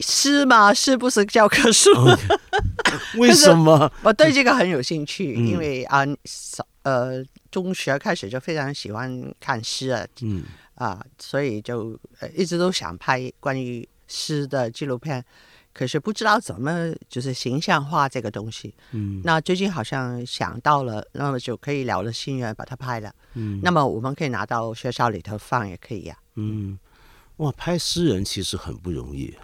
[0.00, 1.90] 诗嘛，是不是教科书？
[3.18, 3.90] 为什么？
[4.02, 6.04] 我对这个很有兴趣，嗯因为啊，
[6.82, 10.42] 呃中学开始就非常喜欢看诗啊，嗯
[10.74, 15.24] 啊，所以就呃一直都想拍关于诗的纪录片，
[15.72, 18.74] 可是不知道怎么就是形象化这个东西。
[18.92, 23.12] 嗯那最近好像想到了，那么就可以了了心愿把它拍了。
[23.34, 26.78] 嗯那么我们可以拿到学校里头放也可以呀、嗯，
[27.38, 29.34] 哇，拍诗人其实很不容易。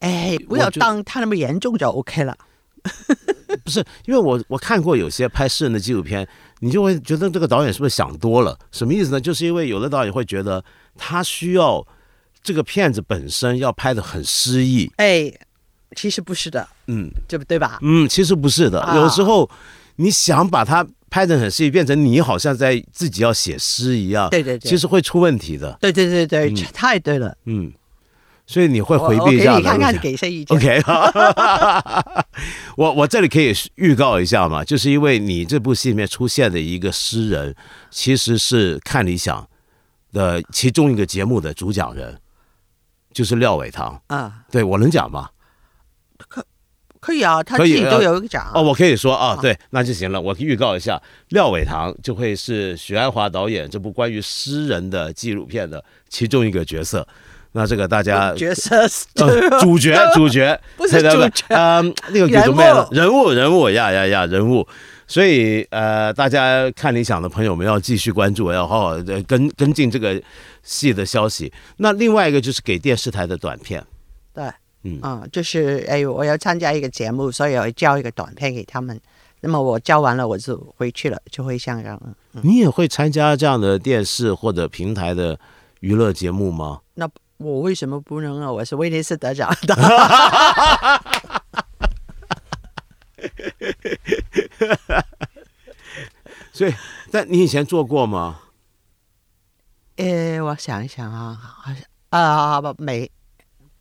[0.00, 2.36] 哎，不要当他那么严重就 OK 了。
[3.64, 6.28] 不是，因为我我看过有些拍诗人的纪录片，
[6.60, 8.56] 你就会觉得这个导演是不是想多了？
[8.70, 9.20] 什么意思呢？
[9.20, 10.64] 就是因为有的导演会觉得
[10.96, 11.84] 他需要
[12.46, 15.32] 这个片子本身要拍的很诗意，哎，
[15.96, 17.10] 其实不是的，嗯。
[17.26, 17.80] 对不对吧？
[17.82, 18.94] 嗯，其实不是的，啊。
[18.94, 19.50] 有时候
[19.96, 26.54] 你想把它拍的很诗意，变成你好像在自己要写诗一样，对对对，其实会出问题的，对对对对，嗯。
[26.72, 27.36] 太对了。
[27.46, 27.72] 嗯，
[28.46, 29.72] 所以你会回避一下的路线。
[29.72, 30.56] 看看，给些意见。
[30.56, 30.80] OK，
[32.78, 37.52] 我我这里可以预告一下嘛，就是因为你这部戏里面出现的一个诗人，
[37.90, 39.44] 其实是看理想
[40.12, 42.16] 的其中一个节目的主讲人，
[43.16, 43.98] 就是廖伟棠。
[44.08, 45.30] 啊，对我能讲吗？
[46.28, 46.44] 可
[47.00, 48.52] 可以啊，他自己都有一个奖啊。
[48.56, 50.20] 哦，我可以说啊，对，那就行了。
[50.20, 51.00] 我预告一下，
[51.30, 57.08] 廖伟棠就会是许鞍华导演这部关于诗人的纪录片的其中一个角色。
[57.56, 58.86] 那这个大家角色
[59.60, 64.68] 主角， 主角不是主角嗯，那个人物了，人物，人物呀呀呀，人物。
[65.08, 70.20] 所以呃，大家看理想的朋友们要继续关注，要好好的跟跟进这个
[70.62, 71.50] 戏的消息。
[71.78, 73.82] 那另外一个就是给电视台的短片，
[74.34, 74.44] 对，
[74.82, 79.00] 嗯嗯，就是哎，我要参加一个节目，所以我要交一个短片给他们。
[79.40, 82.12] 那么我交完了，我就回去了，就回香港了。
[82.42, 85.38] 你也会参加这样的电视或者平台的
[85.80, 86.80] 娱乐节目吗？
[86.94, 88.50] 那我为什么不能啊？
[88.50, 89.76] 我是威尼斯得奖的。
[96.52, 96.74] 所以，
[97.10, 98.40] 但你以前做过吗？
[99.96, 103.10] 呃，我想一想啊，好像啊不没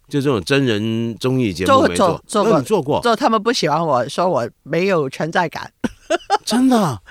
[0.07, 5.71] 就这种真人综艺节目做没做做过做过，做他们不喜欢我说我没有存在感，
[6.45, 7.01] 真的？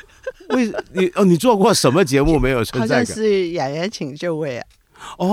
[0.50, 3.06] 为你哦，你做过什么节目没有存好在感？
[3.06, 4.66] 像是演员请就位啊。
[5.18, 5.26] 哦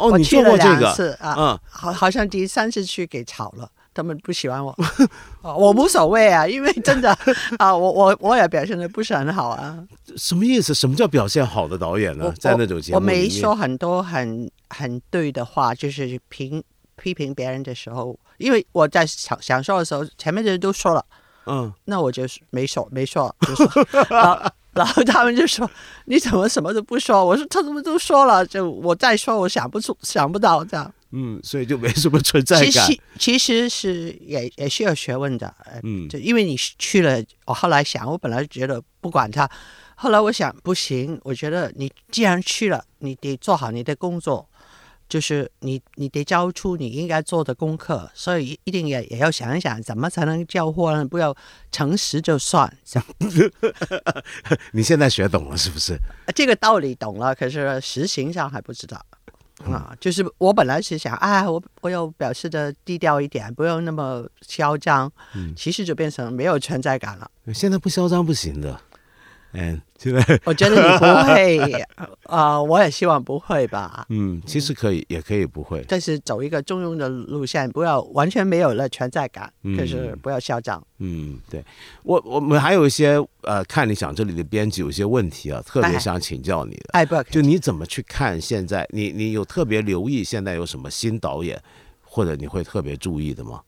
[0.00, 0.92] 哦，我你去了两做过这个？
[0.94, 4.74] 次啊，嗯，好，好像第三次去给炒了，他们不喜欢我，
[5.42, 7.16] 哦我无所谓啊，因为 真的
[7.58, 9.78] 啊，我我我也表现的不是很好啊，
[10.16, 10.74] 什么意思？
[10.74, 12.30] 什么叫表现好的导演呢我？
[12.32, 16.62] 在那种节目我没说很多很很对的话，就是评
[16.96, 21.04] 批评别人的时候，因为我在想想说的时候，前面的人都说了，
[21.46, 25.70] 嗯，那我就是没说没说，就说 然后然后他们就说
[26.06, 27.24] 你怎么什么都不说？
[27.24, 30.92] 我说他们都说了，就我再说，我想不出想不到这样。
[31.16, 32.66] 嗯，所以就没什么存在感。
[32.66, 39.48] 其实其实是也也是有学问的，呃嗯就因为你去了，我后来想，我本来觉得不管他，
[39.94, 44.48] 后来我想不行，我觉得你既然去了，你得做好你的工作，
[45.08, 51.04] 就是你你得交出你应该做的功课，所以一定也也要想一想怎么才能交货呢？
[51.04, 51.34] 不要
[51.70, 52.70] 诚实就算，
[54.72, 55.98] 你现在学懂了是不是？
[56.34, 59.00] 这个道理懂了，可是实行上还不知道。
[59.66, 67.30] 嗯啊，就是我本来是想，哎，我我要表示的低调一点，不要那么嚣张，嗯其实就变成没有存在感了。
[67.54, 68.80] 现在不嚣张不行的。
[69.56, 71.86] 嗯， 现在我觉得你不会，
[72.24, 74.04] 啊，我也希望不会吧。
[74.10, 75.84] 嗯，其实可以，也可以不会。
[75.88, 80.84] 但是走一个中庸的路线，不要完全没有了存在感，嗯可是不要嚣张。
[80.98, 81.64] 嗯，对
[82.02, 86.86] 我我们还有一些呃，看你想这里的编辑有些问题啊，特别哎想请教你的。
[86.92, 88.86] 哎，不要就你怎么去看现在？
[88.90, 91.62] 你你有特别留意现在有什么新导演，
[92.02, 93.60] 或者你会特别注意的吗？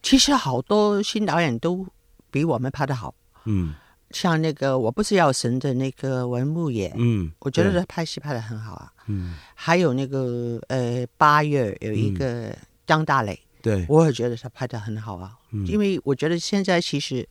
[0.00, 1.84] 其实好多新导演都
[2.30, 3.12] 比我们拍的好，
[3.46, 3.74] 嗯
[4.10, 8.92] 像那个我不是药神的那个文牧野，嗯，我觉得他拍戏拍的很好啊。
[9.06, 9.34] 嗯。
[9.54, 12.56] 还有那个呃，八月有一个
[12.86, 15.36] 张大磊，对，我也觉得他拍的很好啊。
[15.50, 15.66] 嗯。
[15.66, 17.28] 因为我觉得现在其实，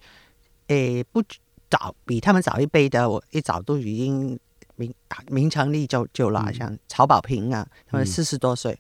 [0.68, 1.24] 诶，不
[1.70, 4.40] 早比他们早一辈的，我一早都已经
[4.76, 4.94] 名
[5.30, 8.78] 名成立就就了，像曹保平啊，他们四十多岁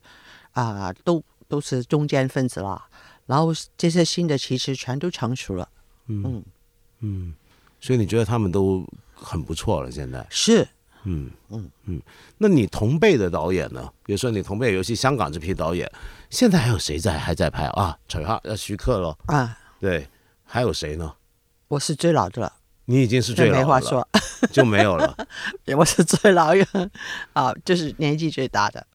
[0.51, 2.85] 啊、都都是中间分子了。
[3.25, 5.67] 然后这些新的其实全都成熟了，
[6.05, 6.43] 嗯。
[6.99, 7.35] 嗯，
[7.79, 9.91] 所以你觉得他们都很不错了？
[9.91, 10.67] 现在，是
[11.03, 12.01] 嗯嗯嗯，
[12.37, 13.89] 那你同辈的导演呢？
[14.05, 15.89] 比如说你同辈，尤其香港这批导演，
[16.29, 17.97] 现在还有谁在还在拍啊？
[18.07, 20.07] 陈浩要徐克咯，啊，对，
[20.43, 21.13] 还有谁呢？
[21.69, 22.53] 我是最老的了，
[22.85, 24.05] 你已经是最老没话说，
[24.51, 25.15] 就没有了。
[25.77, 26.89] 我是最老的
[27.33, 28.85] 啊，就是年纪最大的。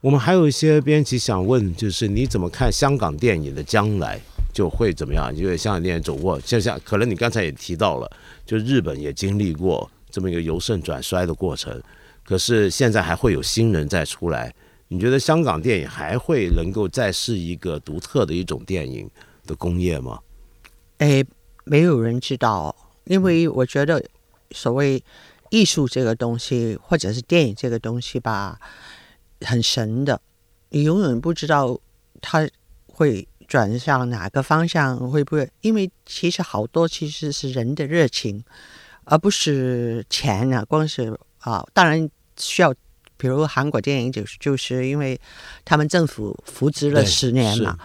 [0.00, 4.20] 我们还有一些编辑想问，就是你怎么看香港电影的将来
[4.52, 5.34] 就会怎么样？
[5.34, 8.10] 因为香港电影走过，就像可能你刚才也提到了，
[8.44, 11.82] 就日本也经历过这么一个由盛转衰的过程，
[12.24, 14.54] 可是现在还会有新人再出来。
[14.88, 19.08] 你觉得香港电影还会能够再是一个独特的一种电影
[19.46, 20.20] 的工业吗？
[20.98, 21.24] 诶，
[21.64, 24.04] 没有人知道，因为我觉得
[24.50, 25.02] 所谓
[25.48, 28.60] 艺术这个东西，或者是电影这个东西吧，
[29.40, 30.20] 很神的，
[30.68, 31.80] 你永远不知道
[32.20, 32.46] 它
[32.86, 35.46] 会转向哪个方向，会不会？
[35.60, 38.42] 因为其实好多其实是人的热情，
[39.04, 42.74] 而不是钱啊，光是啊，当然需要。
[43.18, 45.20] 比如韩国电影就是就是因为
[45.64, 47.78] 他们政府扶植了十年嘛，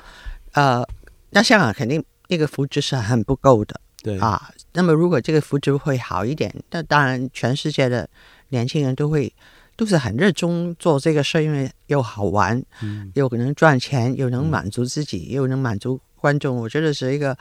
[0.53, 0.83] 呃，
[1.31, 3.79] 那香港肯定那个扶植是很不够的。
[4.01, 8.09] 对，啊，那么如果这个扶植会好一点，那当然全世界的
[8.49, 9.31] 年轻人都会
[9.77, 17.37] 都是很热衷做这个事，因为又好玩，嗯又能赚钱，又能满足自己，又能满足观众，我觉得是一个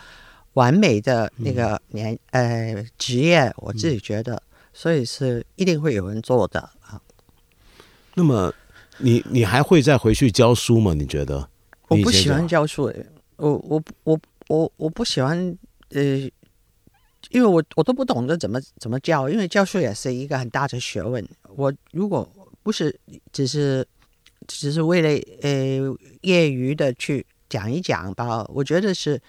[0.53, 4.41] 完美的那个年、呃职业，我自己觉得，
[4.72, 7.01] 所以是一定会有人做的啊。
[8.14, 8.53] 那么
[8.99, 10.95] 你你还会再回去教书吗？
[10.95, 11.49] 你觉得？
[11.89, 13.07] 我不喜欢教书诶，
[13.37, 15.57] 我我我我我不喜欢
[15.91, 16.28] 呃，
[17.31, 21.27] 因为我我都不懂得怎么怎么教，因为教书也是一个很大的学问。
[21.57, 22.29] 我如果
[22.62, 22.99] 不是
[23.33, 23.87] 只是
[24.47, 25.09] 只是为了
[25.43, 29.20] 呃业余的去讲一讲吧，我觉得是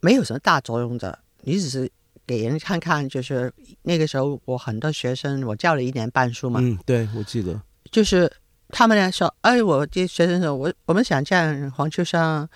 [0.00, 1.18] 没有什么大作用的。
[1.42, 1.90] 你只是
[2.24, 8.30] 给人看看，就是那个时候我很多学生，我教了一年半书嘛，嗯，对，我记得，就是
[8.68, 12.48] 他们来说，哎，我这学生说，我我们想见黄秋生啊，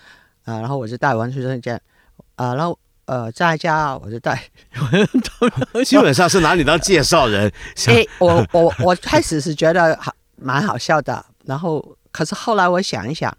[0.45, 1.81] 然后我就带黄秋生见，
[2.35, 4.41] 啊，然后呃在家我就带，
[5.83, 13.35] 基本上是拿你当介绍人， 像哎，我我我开始是觉得好蛮好笑的，然后可是后来我想一想，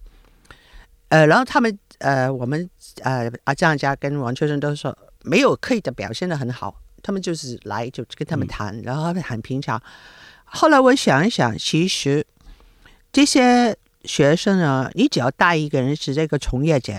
[1.10, 2.68] 呃，然后他们呃我们
[3.02, 9.80] 呃阿张家跟王秋生都说没有刻意的表现的很好，他们就是来就跟他们谈，然后很平常。
[10.44, 12.26] 后来我想一想，其实
[13.12, 16.94] 这些学生呢，你只要带一个人是这个从业者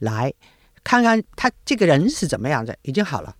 [0.00, 0.32] 来
[0.84, 3.34] 看看他这个人是怎么样的，已经好了。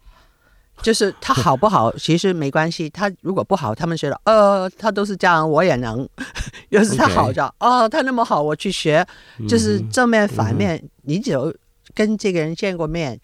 [0.80, 2.90] 就是他好不好， 其实没关系。
[2.90, 6.08] 他如果不好，他们觉得呃，他都是这样，我也能。
[6.70, 9.06] 要是他好着，哦，他那么好，我去学。
[9.48, 11.54] 就是正面反面，你只有
[11.94, 13.20] 跟这个人见过面，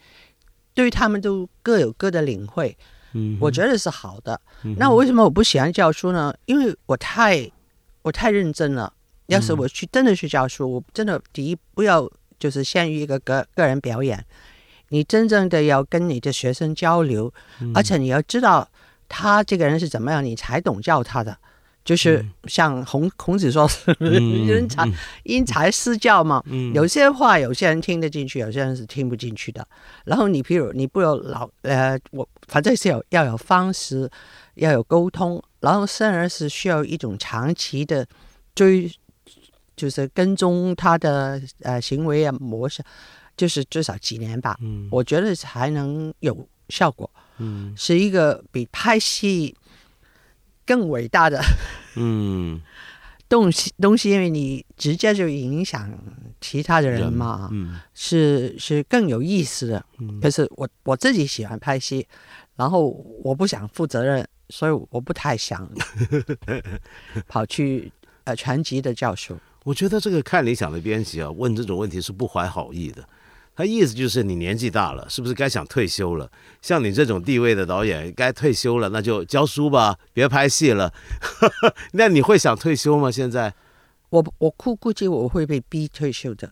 [0.75, 2.77] 对他们都各有各的领会。
[3.15, 4.39] 嗯，我觉得是好的。
[4.77, 6.33] 那我为什么我不喜欢教书呢？
[6.45, 7.51] 因为我太
[8.03, 8.93] 我太认真了。
[9.27, 12.09] 要是我去真的去教书，我真的第一不要
[12.39, 14.25] 就是限于一个个个人表演。
[14.91, 17.33] 你真正的要跟你的学生交流，
[17.75, 18.67] 而且你要知道
[19.09, 21.37] 他这个人是怎么样，你才懂教他的。
[21.85, 23.67] 就是像孔孔子说
[24.01, 24.87] “因材
[25.23, 26.43] 因材施教”嘛。
[26.75, 29.67] 有些话有些人听得进去，有些人是听不进去的。
[30.05, 34.11] 然后你譬如你不有老呃，我反正是有要有方式，
[34.57, 38.07] 要有沟通，然后生而是需要一种长期的
[38.55, 38.91] 追，
[39.79, 42.85] 就是跟踪他的呃行为啊模式。
[43.39, 49.55] 就是至少几年吧，嗯，我觉得才能有效果，嗯，是一个比拍戏
[50.67, 51.41] 更伟大的，
[51.95, 52.61] 嗯，
[53.31, 55.89] 东西东西，因为你直接就影响
[56.41, 62.09] 其他的人嘛，嗯，是是更有意思的，嗯，可是我我自己喜欢拍戏，
[62.57, 62.89] 然后
[63.23, 65.71] 我不想负责任，所以我不太想
[67.29, 67.93] 跑去
[68.25, 69.39] 呃全集的教授。
[69.69, 73.07] 我觉得这个看理想的编辑啊，问这种问题是不怀好意的。
[73.55, 76.31] 他意思就是你年纪大了，是不是该想退休了？
[76.63, 80.91] 像你这种地位的导演，该退休了，那就教书吧，别拍戏了。
[81.93, 83.11] 那你会想退休吗？
[83.11, 83.53] 现在，
[84.09, 86.51] 我我估估计我会被逼退休的，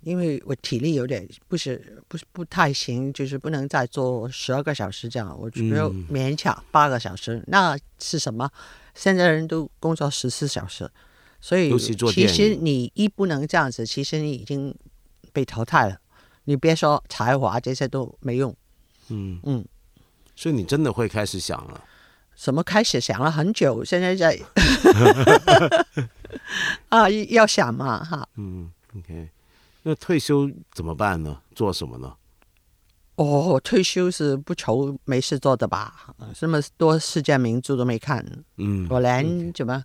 [0.00, 7.44] 因为我体力有点不是不是不太行，就是不能再做十二个小时这样，我只有勉强八个小时。
[7.48, 8.50] 那是什么？
[8.94, 10.88] 现在人都工作十四小时，
[11.44, 14.74] 所以其实你一不能这样子，其实你已经
[15.30, 15.98] 被淘汰了。
[16.44, 18.56] 你别说才华这些都没用，
[19.10, 19.62] 嗯嗯，
[20.34, 21.84] 所以你真的会开始想了？
[22.34, 23.84] 什么开始想了很久？
[23.84, 24.40] 现在在
[26.88, 28.26] 啊，要想嘛哈。
[28.36, 29.28] 嗯，OK，
[29.82, 31.42] 那退休怎么办呢？
[31.54, 32.14] 做什么呢？
[33.16, 36.14] 哦，退休是不愁没事做的吧？
[36.34, 38.24] 这么多世界名著都没看，
[38.56, 39.84] 嗯，我连怎么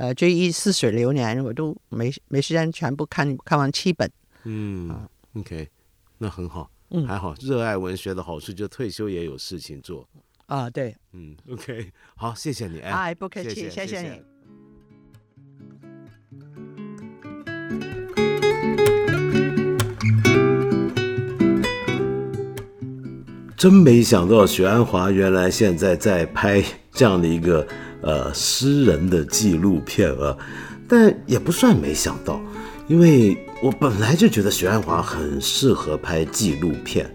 [0.00, 4.10] 呃追忆似水流年我都没没时间全部看看完七本，
[4.44, 5.68] 嗯，OK。
[6.16, 7.34] 那很好，嗯，还好。
[7.38, 10.08] 热爱文学的好处就退休也有事情做
[10.46, 10.70] 啊。
[10.70, 14.22] 对，嗯，OK，好，谢谢你，哎，不客气，谢谢你。
[23.54, 27.68] 真没想到许鞍华原来现在在拍这样的一个
[28.02, 30.36] 呃诗人的纪录片啊，
[30.88, 32.40] 但也不算没想到，
[32.88, 33.36] 因为。
[33.62, 37.14] 我本来就觉得许鞍华很适合拍纪录片，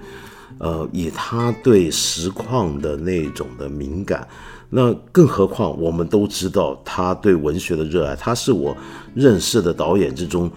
[0.60, 4.28] 呃，以他对实况的那种的敏感，
[4.70, 8.78] 那更何况我们都知道他对文学的热爱，他是我
[9.16, 10.48] 认识的导演之中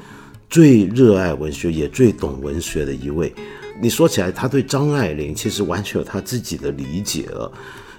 [0.50, 3.34] 最热爱文学也最懂文学的一位。
[3.80, 7.50] 你说起来，他对张爱玲其实完全有他自己的理解了。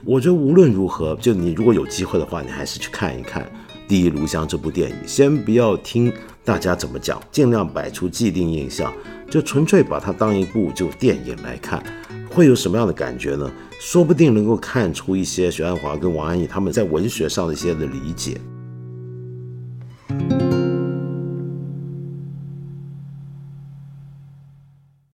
[0.06, 3.44] 我觉得无论如何，就你如果有机会的话，你还是去看一看
[3.88, 6.12] 《第一炉香》这部电影，先不要听。
[6.46, 7.22] 大家怎么讲？
[7.32, 8.92] 尽量摆出既定印象，
[9.30, 11.84] 就纯粹把它当一部就电影来看，
[12.32, 13.52] 会有什么样的感觉呢？
[13.80, 18.40] 说不定能够看出一些徐安华跟王安忆他们在文学上的一些的理解。